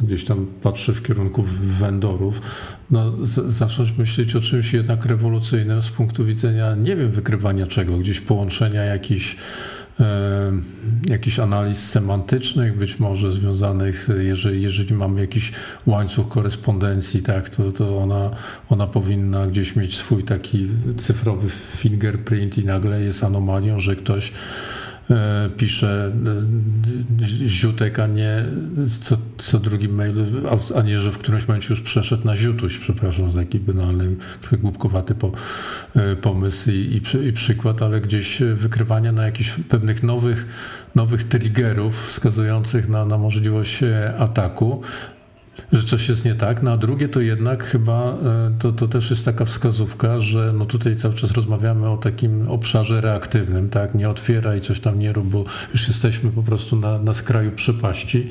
gdzieś 0.02 0.26
tam 0.26 0.48
patrzę 0.62 0.94
w 0.94 1.04
kierunku 1.04 1.44
vendorów, 1.80 2.42
no, 2.92 3.14
zacząć 3.48 3.98
myśleć 3.98 4.36
o 4.36 4.42
czymś 4.42 4.74
jednak 4.74 5.06
rewolucyjnym 5.06 5.82
z 5.82 5.90
punktu 5.90 6.26
widzenia, 6.26 6.76
nie 6.76 6.96
wiem, 6.96 7.12
wykrywania 7.12 7.68
czego, 7.68 7.98
gdzieś 7.98 8.22
połączenia 8.22 8.84
jakichś 8.84 9.38
jakichś 11.10 11.40
analiz 11.40 11.78
semantycznych, 11.78 12.78
być 12.78 13.00
może 13.00 13.32
związanych 13.32 14.00
z, 14.00 14.24
jeżeli, 14.24 14.62
jeżeli 14.62 14.94
mamy 14.94 15.22
jakiś 15.22 15.52
łańcuch 15.86 16.28
korespondencji, 16.28 17.22
tak, 17.22 17.50
to, 17.50 17.72
to 17.72 17.98
ona, 17.98 18.30
ona 18.70 18.88
powinna 18.88 19.48
gdzieś 19.48 19.76
mieć 19.76 19.98
swój 19.98 20.24
taki 20.24 20.68
cyfrowy 20.98 21.50
fingerprint 21.50 22.58
i 22.58 22.66
nagle 22.66 23.02
jest 23.02 23.24
anomalią, 23.24 23.80
że 23.80 23.96
ktoś 23.96 24.32
E, 24.32 24.83
pisze 25.58 26.12
e, 27.22 27.48
ziutek, 27.48 28.00
a 28.00 28.08
nie 28.08 28.46
co, 29.02 29.18
co 29.38 29.60
drugi 29.60 29.90
mail, 29.90 30.16
a 30.76 30.82
nie, 30.82 31.00
że 31.00 31.12
w 31.12 31.18
którymś 31.18 31.48
momencie 31.48 31.68
już 31.70 31.82
przeszedł 31.82 32.26
na 32.26 32.36
ziutuś, 32.36 32.78
przepraszam, 32.78 33.34
taki 33.34 33.60
banalny, 33.60 34.16
trochę 34.42 34.58
głupkowaty 34.58 35.16
po, 35.16 35.32
e, 35.96 36.16
pomysł 36.16 36.72
i, 36.72 36.74
i, 36.74 37.28
i 37.28 37.34
przykład, 37.34 37.82
ale 37.82 38.02
gdzieś 38.02 38.42
wykrywania 38.54 39.12
na 39.12 39.26
jakichś 39.26 39.50
pewnych 39.50 40.04
nowych, 40.04 40.46
nowych 40.96 41.24
triggerów 41.24 42.08
wskazujących 42.08 42.90
na, 42.90 43.06
na 43.06 43.18
możliwość 43.18 43.80
ataku, 44.18 44.82
że 45.72 45.84
coś 45.84 46.10
jest 46.10 46.26
nie 46.26 46.36
tak. 46.36 46.64
No 46.64 46.72
a 46.72 46.78
drugie 46.78 47.10
to 47.10 47.22
jednak 47.22 47.64
chyba 47.64 48.14
e, 48.14 48.16
to, 48.60 48.72
to 48.72 48.88
też 48.88 49.10
jest 49.10 49.26
taka 49.26 49.46
wskazówka, 49.46 50.20
że 50.20 50.54
no 50.58 50.66
tutaj 50.66 50.96
cały 50.96 51.14
czas 51.14 51.32
rozmawiamy 51.32 51.90
o 51.90 51.98
takim 51.98 52.48
obszarze 52.48 53.02
reaktywnym, 53.02 53.70
tak? 53.70 53.96
Nie 53.96 54.10
otwieraj, 54.10 54.62
coś 54.62 54.80
tam 54.80 55.00
nie 55.00 55.14
rób, 55.14 55.28
bo 55.28 55.46
już 55.74 55.88
jesteśmy 55.88 56.32
po 56.32 56.44
prostu 56.44 56.76
na, 56.76 57.00
na 57.00 57.14
skraju 57.14 57.52
przepaści. 57.52 58.30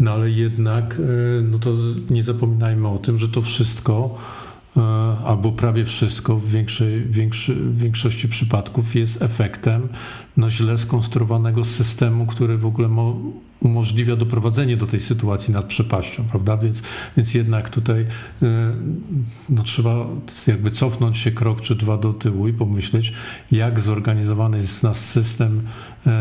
No 0.00 0.10
ale 0.10 0.30
jednak 0.30 0.94
e, 0.94 1.42
no 1.42 1.58
to 1.58 1.74
nie 2.10 2.22
zapominajmy 2.22 2.88
o 2.88 2.98
tym, 2.98 3.18
że 3.18 3.28
to 3.28 3.42
wszystko 3.42 4.18
e, 4.76 4.80
albo 5.24 5.52
prawie 5.52 5.84
wszystko 5.84 6.36
w 6.36 6.48
większej, 6.48 7.06
większy, 7.06 7.54
w 7.54 7.78
większości 7.78 8.28
przypadków 8.28 8.94
jest 8.94 9.22
efektem 9.22 9.88
no, 10.36 10.50
źle 10.50 10.78
skonstruowanego 10.78 11.64
systemu, 11.64 12.26
który 12.26 12.58
w 12.58 12.66
ogóle 12.66 12.88
mo, 12.88 13.16
umożliwia 13.62 14.16
doprowadzenie 14.16 14.76
do 14.76 14.86
tej 14.86 15.00
sytuacji 15.00 15.54
nad 15.54 15.64
przepaścią, 15.64 16.24
prawda? 16.24 16.56
Więc, 16.56 16.82
więc 17.16 17.34
jednak 17.34 17.68
tutaj 17.68 18.00
y, 18.00 18.06
no, 19.48 19.62
trzeba 19.62 20.06
jakby 20.46 20.70
cofnąć 20.70 21.18
się 21.18 21.30
krok 21.30 21.60
czy 21.60 21.74
dwa 21.74 21.96
do 21.96 22.12
tyłu 22.12 22.48
i 22.48 22.52
pomyśleć, 22.52 23.12
jak 23.50 23.80
zorganizowany 23.80 24.56
jest 24.56 24.82
nasz 24.82 24.96
system 24.96 25.62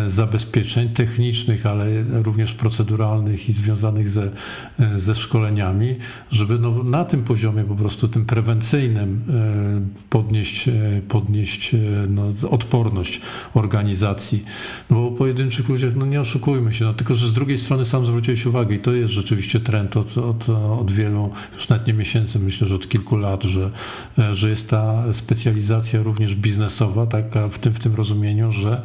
zabezpieczeń 0.07 0.89
technicznych, 0.89 1.65
ale 1.65 1.85
również 2.03 2.53
proceduralnych 2.53 3.49
i 3.49 3.53
związanych 3.53 4.09
ze, 4.09 4.31
e, 4.79 4.99
ze 4.99 5.15
szkoleniami, 5.15 5.95
żeby 6.31 6.59
no, 6.59 6.83
na 6.83 7.05
tym 7.05 7.23
poziomie 7.23 7.63
po 7.63 7.75
prostu 7.75 8.07
tym 8.07 8.25
prewencyjnym 8.25 9.21
e, 9.29 10.09
podnieść, 10.09 10.69
podnieść 11.07 11.75
no, 12.09 12.23
odporność 12.49 13.21
organizacji. 13.53 14.45
No 14.89 14.95
bo 14.95 15.07
o 15.07 15.11
pojedynczych 15.11 15.69
ludziach, 15.69 15.95
no 15.95 16.05
nie 16.05 16.21
oszukujmy 16.21 16.73
się, 16.73 16.85
no 16.85 16.93
tylko, 16.93 17.15
że 17.15 17.27
z 17.27 17.33
drugiej 17.33 17.57
strony 17.57 17.85
sam 17.85 18.05
zwróciłeś 18.05 18.45
uwagę 18.45 18.75
i 18.75 18.79
to 18.79 18.93
jest 18.93 19.13
rzeczywiście 19.13 19.59
trend 19.59 19.97
od, 19.97 20.17
od, 20.17 20.49
od 20.79 20.91
wielu, 20.91 21.31
już 21.53 21.69
nawet 21.69 21.87
nie 21.87 21.93
miesięcy, 21.93 22.39
myślę, 22.39 22.67
że 22.67 22.75
od 22.75 22.89
kilku 22.89 23.17
lat, 23.17 23.43
że, 23.43 23.71
że 24.33 24.49
jest 24.49 24.69
ta 24.69 25.13
specjalizacja 25.13 26.03
również 26.03 26.35
biznesowa, 26.35 27.05
tak, 27.05 27.25
w 27.51 27.59
tym, 27.59 27.73
w 27.73 27.79
tym 27.79 27.95
rozumieniu, 27.95 28.51
że 28.51 28.81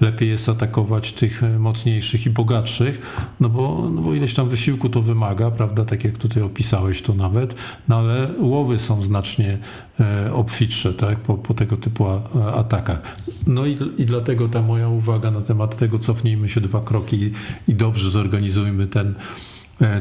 lepiej 0.00 0.28
jest 0.28 0.39
atakować 0.48 1.12
tych 1.12 1.42
mocniejszych 1.58 2.26
i 2.26 2.30
bogatszych, 2.30 3.26
no 3.40 3.48
bo, 3.48 3.90
no 3.94 4.02
bo 4.02 4.14
ileś 4.14 4.34
tam 4.34 4.48
wysiłku 4.48 4.88
to 4.88 5.02
wymaga, 5.02 5.50
prawda, 5.50 5.84
tak 5.84 6.04
jak 6.04 6.18
tutaj 6.18 6.42
opisałeś 6.42 7.02
to 7.02 7.14
nawet, 7.14 7.54
no 7.88 7.98
ale 7.98 8.28
łowy 8.38 8.78
są 8.78 9.02
znacznie 9.02 9.58
e, 10.00 10.32
obfitsze, 10.32 10.94
tak, 10.94 11.18
po, 11.18 11.34
po 11.34 11.54
tego 11.54 11.76
typu 11.76 12.06
atakach. 12.54 13.16
No 13.46 13.66
i, 13.66 13.78
i 13.98 14.06
dlatego 14.06 14.48
ta 14.48 14.62
moja 14.62 14.88
uwaga 14.88 15.30
na 15.30 15.40
temat 15.40 15.76
tego, 15.76 15.98
cofnijmy 15.98 16.48
się 16.48 16.60
dwa 16.60 16.80
kroki 16.80 17.16
i, 17.16 17.32
i 17.68 17.74
dobrze 17.74 18.10
zorganizujmy 18.10 18.86
ten 18.86 19.14
E, 19.14 19.49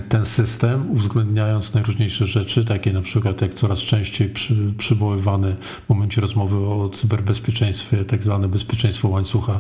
ten 0.10 0.26
system, 0.26 0.92
uwzględniając 0.92 1.74
najróżniejsze 1.74 2.28
rzeczy, 2.28 2.66
takie 2.66 2.94
na 2.94 3.02
przykład 3.02 3.42
jak 3.42 3.54
coraz 3.54 3.80
częściej 3.80 4.30
przy, 4.30 4.56
przywoływane 4.78 5.56
w 5.86 5.90
momencie 5.90 6.22
rozmowy 6.22 6.58
o 6.58 6.90
cyberbezpieczeństwie, 6.90 8.06
tak 8.06 8.24
zwane 8.24 8.48
bezpieczeństwo 8.48 9.08
łańcucha 9.08 9.60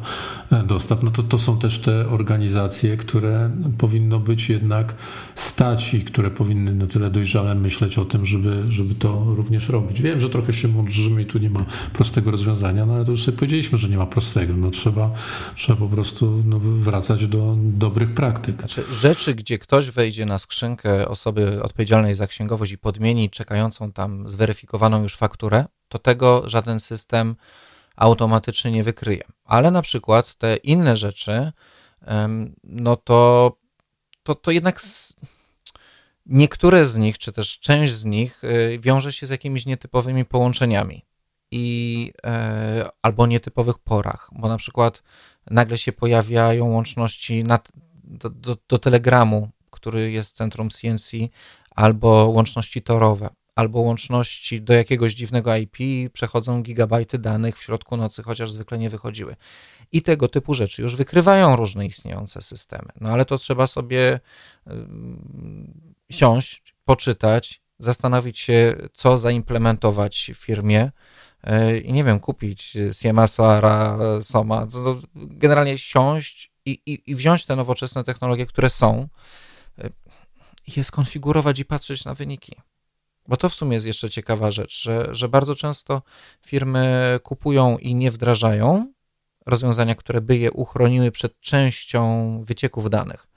e, 0.52 0.64
dostaw, 0.64 1.04
no 1.04 1.12
to 1.12 1.24
to 1.24 1.38
są 1.38 1.60
też 1.60 1.80
te 1.80 2.10
organizacje, 2.10 2.98
które 2.98 3.52
powinno 3.78 4.20
być 4.20 4.50
jednak 4.50 4.96
stać 5.36 5.94
i 5.94 6.02
które 6.02 6.32
powinny 6.32 6.76
na 6.76 6.88
tyle 6.88 7.10
dojrzale 7.10 7.56
myśleć 7.56 7.98
o 7.98 8.06
tym, 8.06 8.26
żeby, 8.26 8.64
żeby 8.70 8.96
to 8.96 9.24
również 9.28 9.70
robić. 9.70 10.02
Wiem, 10.02 10.20
że 10.20 10.30
trochę 10.30 10.54
się 10.54 10.68
mądrzymy 10.68 11.22
i 11.22 11.26
tu 11.26 11.38
nie 11.38 11.50
ma 11.50 11.66
prostego 11.94 12.32
rozwiązania, 12.32 12.86
no 12.86 12.94
ale 12.94 13.06
to 13.06 13.12
już 13.12 13.24
sobie 13.24 13.38
powiedzieliśmy, 13.38 13.78
że 13.78 13.90
nie 13.90 13.98
ma 13.98 14.06
prostego. 14.06 14.54
No 14.58 14.72
trzeba, 14.72 15.12
trzeba 15.56 15.80
po 15.80 15.88
prostu 15.88 16.44
no, 16.46 16.60
wracać 16.60 17.28
do 17.28 17.58
dobrych 17.60 18.14
praktyk. 18.14 18.58
Znaczy, 18.60 18.84
rzeczy, 18.94 19.36
gdzie 19.36 19.60
ktoś 19.60 19.90
wejdzie 19.90 20.09
wejdzie 20.10 20.26
na 20.26 20.40
skrzynkę 20.40 21.08
osoby 21.08 21.64
odpowiedzialnej 21.64 22.16
za 22.16 22.28
księgowość 22.28 22.72
i 22.72 22.78
podmieni 22.78 23.30
czekającą 23.30 23.92
tam 23.92 24.28
zweryfikowaną 24.28 25.04
już 25.04 25.16
fakturę, 25.16 25.66
to 25.88 26.00
tego 26.00 26.50
żaden 26.50 26.80
system 26.80 27.36
automatycznie 27.96 28.72
nie 28.72 28.84
wykryje. 28.84 29.24
Ale 29.46 29.72
na 29.72 29.82
przykład 29.82 30.36
te 30.36 30.56
inne 30.56 30.98
rzeczy, 30.98 31.52
no 32.64 32.96
to, 32.96 33.52
to, 34.24 34.36
to 34.36 34.52
jednak 34.52 34.82
niektóre 36.26 36.86
z 36.86 36.98
nich, 36.98 37.18
czy 37.18 37.32
też 37.32 37.60
część 37.60 37.94
z 37.94 38.06
nich 38.06 38.44
y, 38.44 38.80
wiąże 38.80 39.14
się 39.14 39.26
z 39.26 39.30
jakimiś 39.30 39.66
nietypowymi 39.66 40.26
połączeniami 40.26 41.06
i 41.52 42.14
e, 42.24 42.90
albo 43.02 43.28
nietypowych 43.28 43.78
porach, 43.78 44.30
bo 44.32 44.48
na 44.48 44.58
przykład 44.58 45.04
nagle 45.52 45.78
się 45.78 45.92
pojawiają 45.92 46.66
łączności 46.66 47.44
do, 48.04 48.30
do, 48.30 48.58
do 48.70 48.80
Telegramu 48.80 49.50
który 49.80 50.12
jest 50.12 50.36
centrum 50.36 50.70
CNC, 50.70 51.12
albo 51.76 52.10
łączności 52.10 52.82
torowe, 52.82 53.30
albo 53.56 53.80
łączności 53.80 54.62
do 54.62 54.74
jakiegoś 54.74 55.14
dziwnego 55.14 55.56
IP, 55.56 55.78
przechodzą 56.14 56.62
gigabajty 56.62 57.20
danych 57.20 57.58
w 57.58 57.64
środku 57.64 57.98
nocy, 57.98 58.24
chociaż 58.24 58.52
zwykle 58.52 58.78
nie 58.78 58.90
wychodziły. 58.90 59.36
I 59.92 60.02
tego 60.02 60.28
typu 60.28 60.54
rzeczy 60.54 60.82
już 60.82 60.96
wykrywają 60.96 61.56
różne 61.56 61.86
istniejące 61.86 62.42
systemy. 62.42 62.90
No 63.02 63.10
ale 63.10 63.26
to 63.26 63.38
trzeba 63.38 63.68
sobie 63.68 64.20
siąść, 66.12 66.76
poczytać, 66.86 67.62
zastanowić 67.80 68.40
się, 68.40 68.76
co 68.94 69.18
zaimplementować 69.18 70.32
w 70.36 70.38
firmie, 70.38 70.92
e, 71.44 71.78
i 71.78 71.94
nie 71.94 72.04
wiem, 72.04 72.20
kupić 72.20 72.78
Siema, 72.92 73.28
Soara, 73.28 73.98
Soma, 74.22 74.68
generalnie 75.16 75.78
siąść 75.78 76.52
i, 76.66 76.82
i, 76.86 77.12
i 77.12 77.16
wziąć 77.16 77.46
te 77.46 77.56
nowoczesne 77.56 78.04
technologie, 78.04 78.46
które 78.46 78.70
są, 78.70 79.08
je 80.78 80.84
skonfigurować 80.84 81.60
i 81.60 81.66
patrzeć 81.66 82.06
na 82.06 82.14
wyniki. 82.14 82.56
Bo 83.28 83.38
to 83.38 83.50
w 83.50 83.54
sumie 83.54 83.74
jest 83.74 83.86
jeszcze 83.86 84.10
ciekawa 84.10 84.52
rzecz, 84.52 84.82
że, 84.82 85.08
że 85.12 85.30
bardzo 85.30 85.56
często 85.56 86.02
firmy 86.46 87.20
kupują 87.24 87.78
i 87.78 87.96
nie 87.96 88.12
wdrażają 88.12 88.94
rozwiązania, 89.46 89.96
które 89.96 90.22
by 90.22 90.38
je 90.38 90.52
uchroniły 90.52 91.12
przed 91.12 91.40
częścią 91.40 92.40
wycieków 92.42 92.90
danych. 92.90 93.28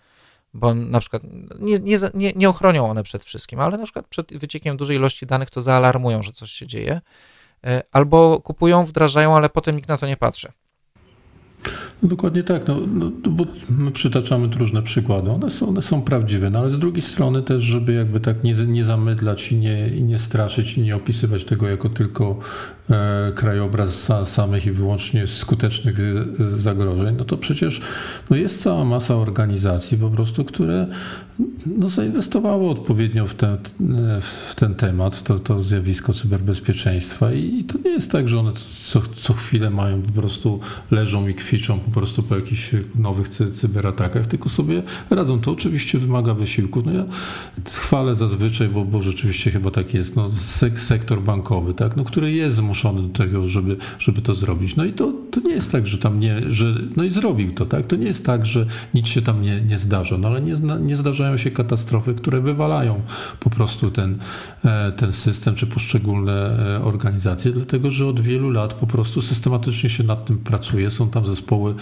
Bo 0.54 0.74
na 0.74 1.00
przykład 1.00 1.22
nie, 1.60 1.78
nie, 2.14 2.32
nie 2.36 2.48
ochronią 2.48 2.90
one 2.90 3.02
przed 3.02 3.24
wszystkim, 3.24 3.60
ale 3.60 3.78
na 3.78 3.84
przykład 3.84 4.06
przed 4.06 4.38
wyciekiem 4.38 4.76
dużej 4.76 4.96
ilości 4.96 5.26
danych 5.26 5.50
to 5.50 5.62
zaalarmują, 5.62 6.22
że 6.22 6.32
coś 6.32 6.50
się 6.50 6.66
dzieje. 6.66 7.00
E, 7.64 7.82
albo 7.92 8.40
kupują, 8.40 8.84
wdrażają, 8.84 9.36
ale 9.36 9.48
potem 9.48 9.76
nikt 9.76 9.88
na 9.88 9.98
to 9.98 10.06
nie 10.06 10.16
patrzy. 10.16 10.52
No 12.02 12.08
dokładnie 12.08 12.42
tak, 12.42 12.68
no, 12.68 12.78
no, 12.94 13.10
bo 13.30 13.44
my 13.70 13.90
przytaczamy 13.90 14.48
różne 14.58 14.82
przykłady, 14.82 15.30
one 15.30 15.50
są, 15.50 15.68
one 15.68 15.82
są 15.82 16.02
prawdziwe, 16.02 16.50
no 16.50 16.58
ale 16.58 16.70
z 16.70 16.78
drugiej 16.78 17.02
strony 17.02 17.42
też, 17.42 17.62
żeby 17.62 17.92
jakby 17.92 18.20
tak 18.20 18.44
nie, 18.44 18.54
nie 18.54 18.84
zamydlać 18.84 19.52
i 19.52 19.56
nie, 19.56 19.88
i 19.88 20.02
nie 20.02 20.18
straszyć 20.18 20.78
i 20.78 20.82
nie 20.82 20.96
opisywać 20.96 21.44
tego 21.44 21.68
jako 21.68 21.88
tylko 21.88 22.38
krajobraz 23.34 24.12
samych 24.24 24.66
i 24.66 24.70
wyłącznie 24.70 25.26
skutecznych 25.26 25.96
zagrożeń, 26.56 27.14
no 27.18 27.24
to 27.24 27.36
przecież 27.36 27.80
no 28.30 28.36
jest 28.36 28.62
cała 28.62 28.84
masa 28.84 29.16
organizacji 29.16 29.98
po 29.98 30.10
prostu, 30.10 30.44
które 30.44 30.86
no, 31.66 31.88
zainwestowało 31.88 32.70
odpowiednio 32.70 33.26
w 33.26 33.34
ten, 33.34 33.56
w 34.20 34.54
ten 34.54 34.74
temat, 34.74 35.22
to, 35.22 35.38
to 35.38 35.62
zjawisko 35.62 36.12
cyberbezpieczeństwa 36.12 37.32
i, 37.32 37.58
i 37.58 37.64
to 37.64 37.78
nie 37.84 37.90
jest 37.90 38.10
tak, 38.10 38.28
że 38.28 38.38
one 38.38 38.52
co, 38.84 39.00
co 39.00 39.32
chwilę 39.32 39.70
mają 39.70 40.02
po 40.02 40.12
prostu 40.12 40.60
leżą 40.90 41.28
i 41.28 41.34
kwiczą 41.34 41.78
po 41.78 41.90
prostu 41.90 42.22
po 42.22 42.36
jakichś 42.36 42.70
nowych 42.94 43.28
cy, 43.28 43.52
cyberatakach, 43.52 44.26
tylko 44.26 44.48
sobie 44.48 44.82
radzą. 45.10 45.40
To 45.40 45.50
oczywiście 45.50 45.98
wymaga 45.98 46.34
wysiłku. 46.34 46.82
No 46.86 46.92
ja 46.92 47.04
chwalę 47.66 48.14
zazwyczaj, 48.14 48.68
bo, 48.68 48.84
bo 48.84 49.02
rzeczywiście 49.02 49.50
chyba 49.50 49.70
tak 49.70 49.94
jest, 49.94 50.16
no, 50.16 50.30
sektor 50.76 51.22
bankowy, 51.22 51.74
tak, 51.74 51.96
no, 51.96 52.04
który 52.04 52.32
jest 52.32 52.56
zmuszony 52.56 52.81
do 52.90 53.08
tego, 53.08 53.48
żeby, 53.48 53.76
żeby 53.98 54.20
to 54.20 54.34
zrobić. 54.34 54.76
No 54.76 54.84
i 54.84 54.92
to, 54.92 55.12
to 55.30 55.40
nie 55.40 55.54
jest 55.54 55.72
tak, 55.72 55.86
że 55.86 55.98
tam 55.98 56.20
nie, 56.20 56.40
że, 56.48 56.74
no 56.96 57.04
i 57.04 57.10
zrobił 57.10 57.54
to, 57.54 57.66
tak, 57.66 57.86
to 57.86 57.96
nie 57.96 58.06
jest 58.06 58.26
tak, 58.26 58.46
że 58.46 58.66
nic 58.94 59.08
się 59.08 59.22
tam 59.22 59.42
nie, 59.42 59.60
nie 59.60 59.76
zdarza, 59.76 60.18
no 60.18 60.28
ale 60.28 60.40
nie, 60.40 60.54
nie 60.80 60.96
zdarzają 60.96 61.36
się 61.36 61.50
katastrofy, 61.50 62.14
które 62.14 62.40
wywalają 62.40 63.00
po 63.40 63.50
prostu 63.50 63.90
ten, 63.90 64.18
e, 64.64 64.92
ten 64.92 65.12
system, 65.12 65.54
czy 65.54 65.66
poszczególne 65.66 66.58
e, 66.76 66.84
organizacje, 66.84 67.52
dlatego, 67.52 67.90
że 67.90 68.06
od 68.06 68.20
wielu 68.20 68.50
lat 68.50 68.74
po 68.74 68.86
prostu 68.86 69.22
systematycznie 69.22 69.90
się 69.90 70.04
nad 70.04 70.26
tym 70.26 70.38
pracuje, 70.38 70.90
są 70.90 71.10
tam 71.10 71.26
zespoły 71.26 71.74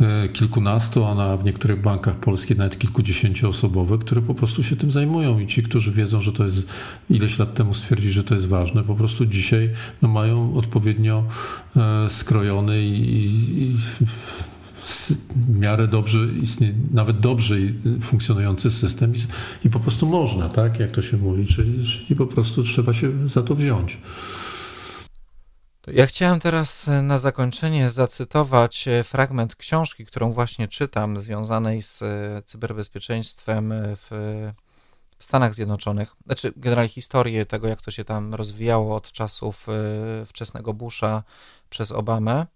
e, 0.00 0.28
kilkunastu, 0.28 1.04
a 1.04 1.14
na, 1.14 1.36
w 1.36 1.44
niektórych 1.44 1.80
bankach 1.80 2.16
polskich 2.16 2.58
nawet 2.58 2.78
kilkudziesięcioosobowe, 2.78 3.98
które 3.98 4.22
po 4.22 4.34
prostu 4.34 4.62
się 4.62 4.76
tym 4.76 4.90
zajmują. 4.90 5.38
I 5.38 5.46
ci, 5.46 5.62
którzy 5.62 5.92
wiedzą, 5.92 6.20
że 6.20 6.32
to 6.32 6.42
jest 6.42 6.68
ileś 7.10 7.38
lat 7.38 7.54
temu 7.54 7.74
stwierdzili, 7.74 8.12
że 8.12 8.24
to 8.24 8.34
jest 8.34 8.48
ważne, 8.48 8.82
po 8.82 8.94
prostu 8.94 9.26
dzisiaj 9.26 9.70
no, 10.02 10.08
mają 10.08 10.25
odpowiednio 10.34 11.24
e, 11.76 12.10
skrojony 12.10 12.82
i, 12.82 13.62
i 13.62 13.76
w 13.76 15.58
miarę 15.58 15.88
dobrze 15.88 16.18
istnieje, 16.42 16.74
nawet 16.92 17.20
dobrze 17.20 17.54
funkcjonujący 18.02 18.70
system 18.70 19.14
i, 19.14 19.18
i, 19.66 19.70
po 19.70 19.80
prostu 19.80 20.06
można, 20.06 20.48
tak, 20.48 20.80
jak 20.80 20.90
to 20.90 21.02
się 21.02 21.16
mówi, 21.16 21.46
czyli, 21.46 21.86
czyli 21.86 22.16
po 22.16 22.26
prostu 22.26 22.62
trzeba 22.62 22.94
się 22.94 23.28
za 23.28 23.42
to 23.42 23.54
wziąć. 23.54 23.98
Ja 25.86 26.06
chciałem 26.06 26.40
teraz 26.40 26.88
e, 26.88 27.02
na 27.02 27.18
zakończenie 27.18 27.90
zacytować 27.90 28.88
e, 28.88 29.04
fragment 29.04 29.56
książki, 29.56 30.06
którą 30.06 30.32
właśnie 30.32 30.68
czytam, 30.68 31.18
związanej 31.18 31.82
z 31.82 32.02
cyberbezpieczeństwem 32.44 33.74
w, 33.76 34.10
w 35.18 35.24
Stanach 35.24 35.54
Zjednoczonych. 35.54 36.16
Znaczy, 36.26 36.52
generalnie 36.56 36.88
historię 36.88 37.46
tego, 37.46 37.68
jak 37.68 37.82
to 37.82 37.90
się 37.90 38.04
tam 38.04 38.34
rozwijało 38.34 38.96
od 38.96 39.12
czasów 39.12 39.66
wczesnego 40.26 40.74
Busha 40.74 41.22
przez 41.70 41.92
Obamę. 41.92 42.46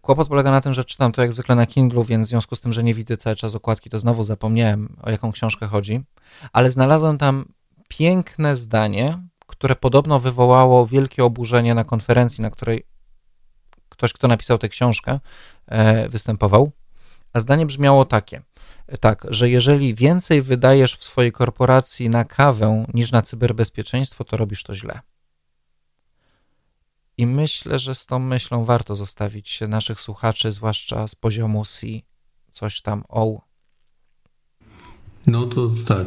Kłopot 0.00 0.28
polega 0.28 0.50
na 0.50 0.60
tym, 0.60 0.74
że 0.74 0.84
czytam 0.84 1.12
to 1.12 1.22
jak 1.22 1.32
zwykle 1.32 1.54
na 1.54 1.66
Kindlu, 1.66 2.04
więc 2.04 2.26
w 2.26 2.28
związku 2.28 2.56
z 2.56 2.60
tym, 2.60 2.72
że 2.72 2.82
nie 2.82 2.94
widzę 2.94 3.16
cały 3.16 3.36
czas 3.36 3.54
okładki, 3.54 3.90
to 3.90 3.98
znowu 3.98 4.24
zapomniałem, 4.24 4.96
o 5.02 5.10
jaką 5.10 5.32
książkę 5.32 5.66
chodzi. 5.66 6.00
Ale 6.52 6.70
znalazłem 6.70 7.18
tam 7.18 7.44
piękne 7.88 8.56
zdanie, 8.56 9.18
które 9.46 9.76
podobno 9.76 10.20
wywołało 10.20 10.86
wielkie 10.86 11.24
oburzenie 11.24 11.74
na 11.74 11.84
konferencji, 11.84 12.42
na 12.42 12.50
której 12.50 12.86
ktoś, 13.88 14.12
kto 14.12 14.28
napisał 14.28 14.58
tę 14.58 14.68
książkę, 14.68 15.20
e, 15.66 16.08
występował. 16.08 16.70
A 17.32 17.40
zdanie 17.40 17.66
brzmiało 17.66 18.04
takie: 18.04 18.42
tak, 19.00 19.26
że 19.30 19.50
jeżeli 19.50 19.94
więcej 19.94 20.42
wydajesz 20.42 20.96
w 20.96 21.04
swojej 21.04 21.32
korporacji 21.32 22.10
na 22.10 22.24
kawę 22.24 22.84
niż 22.94 23.12
na 23.12 23.22
cyberbezpieczeństwo, 23.22 24.24
to 24.24 24.36
robisz 24.36 24.62
to 24.62 24.74
źle. 24.74 25.00
I 27.18 27.26
myślę, 27.26 27.78
że 27.78 27.94
z 27.94 28.06
tą 28.06 28.18
myślą 28.18 28.64
warto 28.64 28.96
zostawić 28.96 29.60
naszych 29.68 30.00
słuchaczy, 30.00 30.52
zwłaszcza 30.52 31.08
z 31.08 31.14
poziomu 31.14 31.64
C, 31.64 31.86
coś 32.52 32.80
tam 32.80 33.04
O. 33.08 33.40
No 35.26 35.46
to 35.46 35.70
tak. 35.86 36.06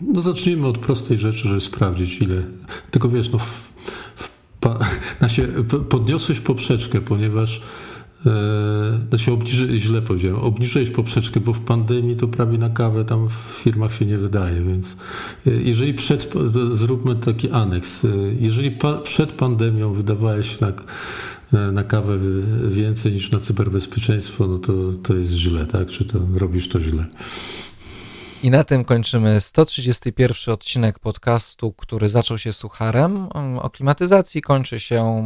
No 0.00 0.22
zacznijmy 0.22 0.66
od 0.66 0.78
prostej 0.78 1.18
rzeczy, 1.18 1.48
żeby 1.48 1.60
sprawdzić 1.60 2.20
ile. 2.20 2.44
Tylko 2.90 3.08
wiesz, 3.08 3.30
no 3.30 3.38
w, 3.38 3.72
w, 4.16 4.28
pa, 4.60 4.78
się, 5.28 5.48
podniosłeś 5.88 6.40
poprzeczkę, 6.40 7.00
ponieważ 7.00 7.62
się 9.16 9.32
obniży, 9.32 9.78
źle 9.78 10.02
powiedziałem, 10.02 10.38
obniżyłeś 10.38 10.90
poprzeczkę, 10.90 11.40
bo 11.40 11.52
w 11.52 11.60
pandemii 11.60 12.16
to 12.16 12.28
prawie 12.28 12.58
na 12.58 12.70
kawę 12.70 13.04
tam 13.04 13.28
w 13.28 13.32
firmach 13.32 13.94
się 13.94 14.06
nie 14.06 14.18
wydaje, 14.18 14.60
więc 14.60 14.96
e, 15.46 15.50
jeżeli 15.50 15.94
przed, 15.94 16.32
zróbmy 16.72 17.16
taki 17.16 17.50
aneks, 17.50 18.04
e, 18.04 18.08
jeżeli 18.38 18.70
pa, 18.70 18.98
przed 18.98 19.32
pandemią 19.32 19.92
wydawałeś 19.92 20.58
na, 20.60 20.72
na 21.72 21.84
kawę 21.84 22.18
więcej 22.68 23.12
niż 23.12 23.30
na 23.30 23.40
cyberbezpieczeństwo, 23.40 24.46
no 24.46 24.58
to, 24.58 24.72
to 25.02 25.14
jest 25.14 25.32
źle, 25.32 25.66
tak? 25.66 25.88
Czy 25.88 26.04
to 26.04 26.18
robisz 26.34 26.68
to 26.68 26.80
źle? 26.80 27.06
I 28.42 28.50
na 28.50 28.64
tym 28.64 28.84
kończymy 28.84 29.40
131 29.40 30.54
odcinek 30.54 30.98
podcastu, 30.98 31.72
który 31.72 32.08
zaczął 32.08 32.38
się 32.38 32.52
sucharem 32.52 33.28
o 33.60 33.70
klimatyzacji, 33.70 34.42
kończy 34.42 34.80
się 34.80 35.22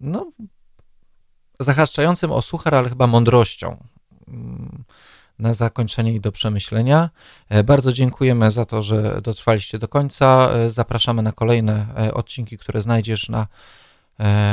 no, 0.00 0.30
zahaszczającym 1.60 2.32
o 2.32 2.42
suchar, 2.42 2.74
ale 2.74 2.88
chyba 2.88 3.06
mądrością 3.06 3.76
mm, 4.28 4.84
na 5.38 5.54
zakończenie 5.54 6.14
i 6.14 6.20
do 6.20 6.32
przemyślenia. 6.32 7.10
E, 7.48 7.64
bardzo 7.64 7.92
dziękujemy 7.92 8.50
za 8.50 8.64
to, 8.64 8.82
że 8.82 9.20
dotrwaliście 9.22 9.78
do 9.78 9.88
końca. 9.88 10.50
E, 10.54 10.70
zapraszamy 10.70 11.22
na 11.22 11.32
kolejne 11.32 11.86
e, 11.98 12.14
odcinki, 12.14 12.58
które 12.58 12.82
znajdziesz 12.82 13.28
na 13.28 13.46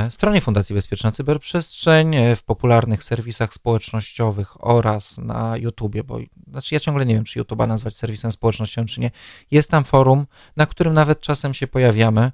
stronie 0.10 0.42
Fundacji 0.42 0.76
Bezpieczna 0.76 1.12
Cyberprzestrzeń, 1.12 2.16
w 2.36 2.44
popularnych 2.44 3.04
serwisach 3.04 3.54
społecznościowych 3.54 4.66
oraz 4.66 5.18
na 5.18 5.58
YouTubie, 5.58 6.04
bo 6.04 6.20
znaczy 6.48 6.76
ja 6.76 6.80
ciągle 6.80 7.06
nie 7.06 7.16
wiem, 7.16 7.24
czy 7.24 7.40
YouTube'a 7.40 7.68
nazwać 7.68 7.96
serwisem 7.96 8.32
społecznościowym, 8.32 8.88
czy 8.88 9.02
nie. 9.02 9.12
Jest 9.52 9.72
tam 9.72 9.84
forum, 9.84 10.26
na 10.58 10.66
którym 10.66 10.94
nawet 10.94 11.20
czasem 11.20 11.54
się 11.54 11.68
pojawiamy 11.68 12.32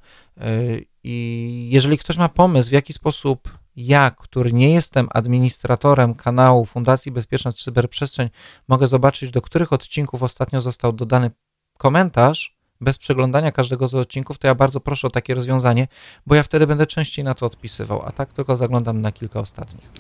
i 1.03 1.70
jeżeli 1.72 1.97
ktoś 1.97 2.18
ma 2.18 2.30
pomysł, 2.30 2.70
w 2.70 2.74
jaki 2.74 2.93
sposób 2.93 3.57
ja, 3.78 4.11
który 4.11 4.53
nie 4.53 4.73
jestem 4.73 5.07
administratorem 5.11 6.15
kanału 6.15 6.65
Fundacji 6.65 7.11
Bezpieczna 7.11 7.51
Cyberprzestrzeń, 7.51 8.30
mogę 8.67 8.88
zobaczyć, 8.88 9.32
do 9.32 9.41
których 9.41 9.73
odcinków 9.73 10.23
ostatnio 10.23 10.61
został 10.61 10.93
dodany 10.93 11.32
komentarz, 11.78 12.57
bez 12.82 12.97
przeglądania 12.97 13.51
każdego 13.51 13.88
z 13.88 13.95
odcinków, 13.95 14.38
to 14.38 14.47
ja 14.47 14.55
bardzo 14.55 14.80
proszę 14.80 15.07
o 15.07 15.09
takie 15.09 15.36
rozwiązanie, 15.36 15.88
bo 16.25 16.36
ja 16.36 16.43
wtedy 16.43 16.67
będę 16.67 16.88
częściej 16.88 17.25
na 17.25 17.34
to 17.34 17.45
odpisywał, 17.45 18.01
a 18.05 18.11
tak 18.11 18.34
tylko 18.34 18.55
zaglądam 18.55 19.01
na 19.01 19.11
kilka 19.11 19.39
ostatnich. 19.39 19.91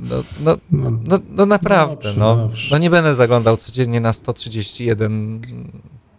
No, 0.00 0.16
no, 0.40 0.56
no, 0.70 0.90
no, 1.04 1.18
no 1.28 1.46
naprawdę, 1.46 2.14
no, 2.16 2.50
no 2.70 2.78
nie 2.78 2.90
będę 2.90 3.14
zaglądał 3.14 3.56
codziennie 3.56 4.00
na 4.00 4.12
131, 4.12 5.42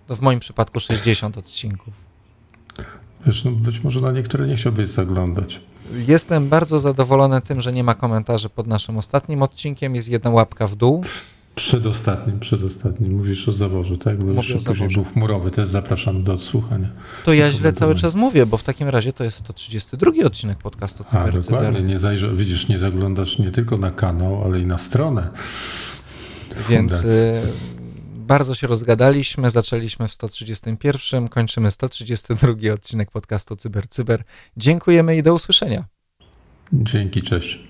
no 0.10 0.16
w 0.16 0.22
moim 0.22 0.40
przypadku 0.40 0.80
60 0.80 1.38
odcinków. 1.38 1.94
Wiesz, 3.26 3.46
no 3.46 3.52
być 3.52 3.84
może 3.84 4.02
na 4.02 4.12
niektóre 4.12 4.48
nie 4.48 4.56
chciałbyś 4.56 4.88
zaglądać. 4.88 5.62
Jestem 6.08 6.50
bardzo 6.50 6.80
zadowolony 6.80 7.42
tym, 7.42 7.62
że 7.62 7.74
nie 7.74 7.84
ma 7.84 7.94
komentarzy 7.94 8.50
pod 8.50 8.68
naszym 8.68 8.98
ostatnim 8.98 9.42
odcinkiem. 9.42 9.96
Jest 9.96 10.10
jedna 10.10 10.30
łapka 10.30 10.68
w 10.68 10.76
dół. 10.76 11.04
Przedostatnim, 11.56 12.40
przedostatnim. 12.40 13.18
Mówisz 13.18 13.50
o 13.50 13.52
zaworze, 13.52 13.98
tak? 13.98 14.18
Bo 14.18 14.26
Mówię 14.26 14.36
jeszcze 14.36 14.60
później 14.60 14.90
był 14.90 15.04
chmurowy, 15.04 15.52
też 15.52 15.68
zapraszam 15.68 16.24
do 16.24 16.34
odsłuchania. 16.34 16.90
To 17.26 17.34
ja 17.34 17.52
źle 17.52 17.74
cały 17.74 17.96
czas 17.96 18.16
mówię, 18.16 18.46
bo 18.46 18.58
w 18.58 18.64
takim 18.64 18.90
razie 18.90 19.14
to 19.14 19.24
jest 19.24 19.38
132 19.38 20.12
odcinek 20.26 20.58
podcastu 20.58 21.04
Cyber 21.04 21.36
A, 21.38 21.40
dokładnie. 21.40 21.82
Nie 21.82 22.00
zajrz- 22.00 22.36
widzisz, 22.36 22.68
nie 22.68 22.80
zaglądasz 22.80 23.40
nie 23.40 23.52
tylko 23.52 23.78
na 23.78 23.92
kanał, 23.92 24.44
ale 24.44 24.60
i 24.60 24.66
na 24.66 24.78
stronę. 24.78 25.30
Więc 26.70 27.04
y, 27.04 27.42
bardzo 28.30 28.56
się 28.56 28.68
rozgadaliśmy, 28.68 29.50
zaczęliśmy 29.50 30.08
w 30.08 30.14
131, 30.14 31.28
kończymy 31.28 31.72
132 31.72 32.74
odcinek 32.74 33.12
podcastu 33.12 33.56
Cyber 33.56 33.88
Cyber. 33.88 34.24
Dziękujemy 34.58 35.18
i 35.18 35.24
do 35.24 35.34
usłyszenia. 35.34 35.86
Dzięki, 36.74 37.22
cześć. 37.22 37.69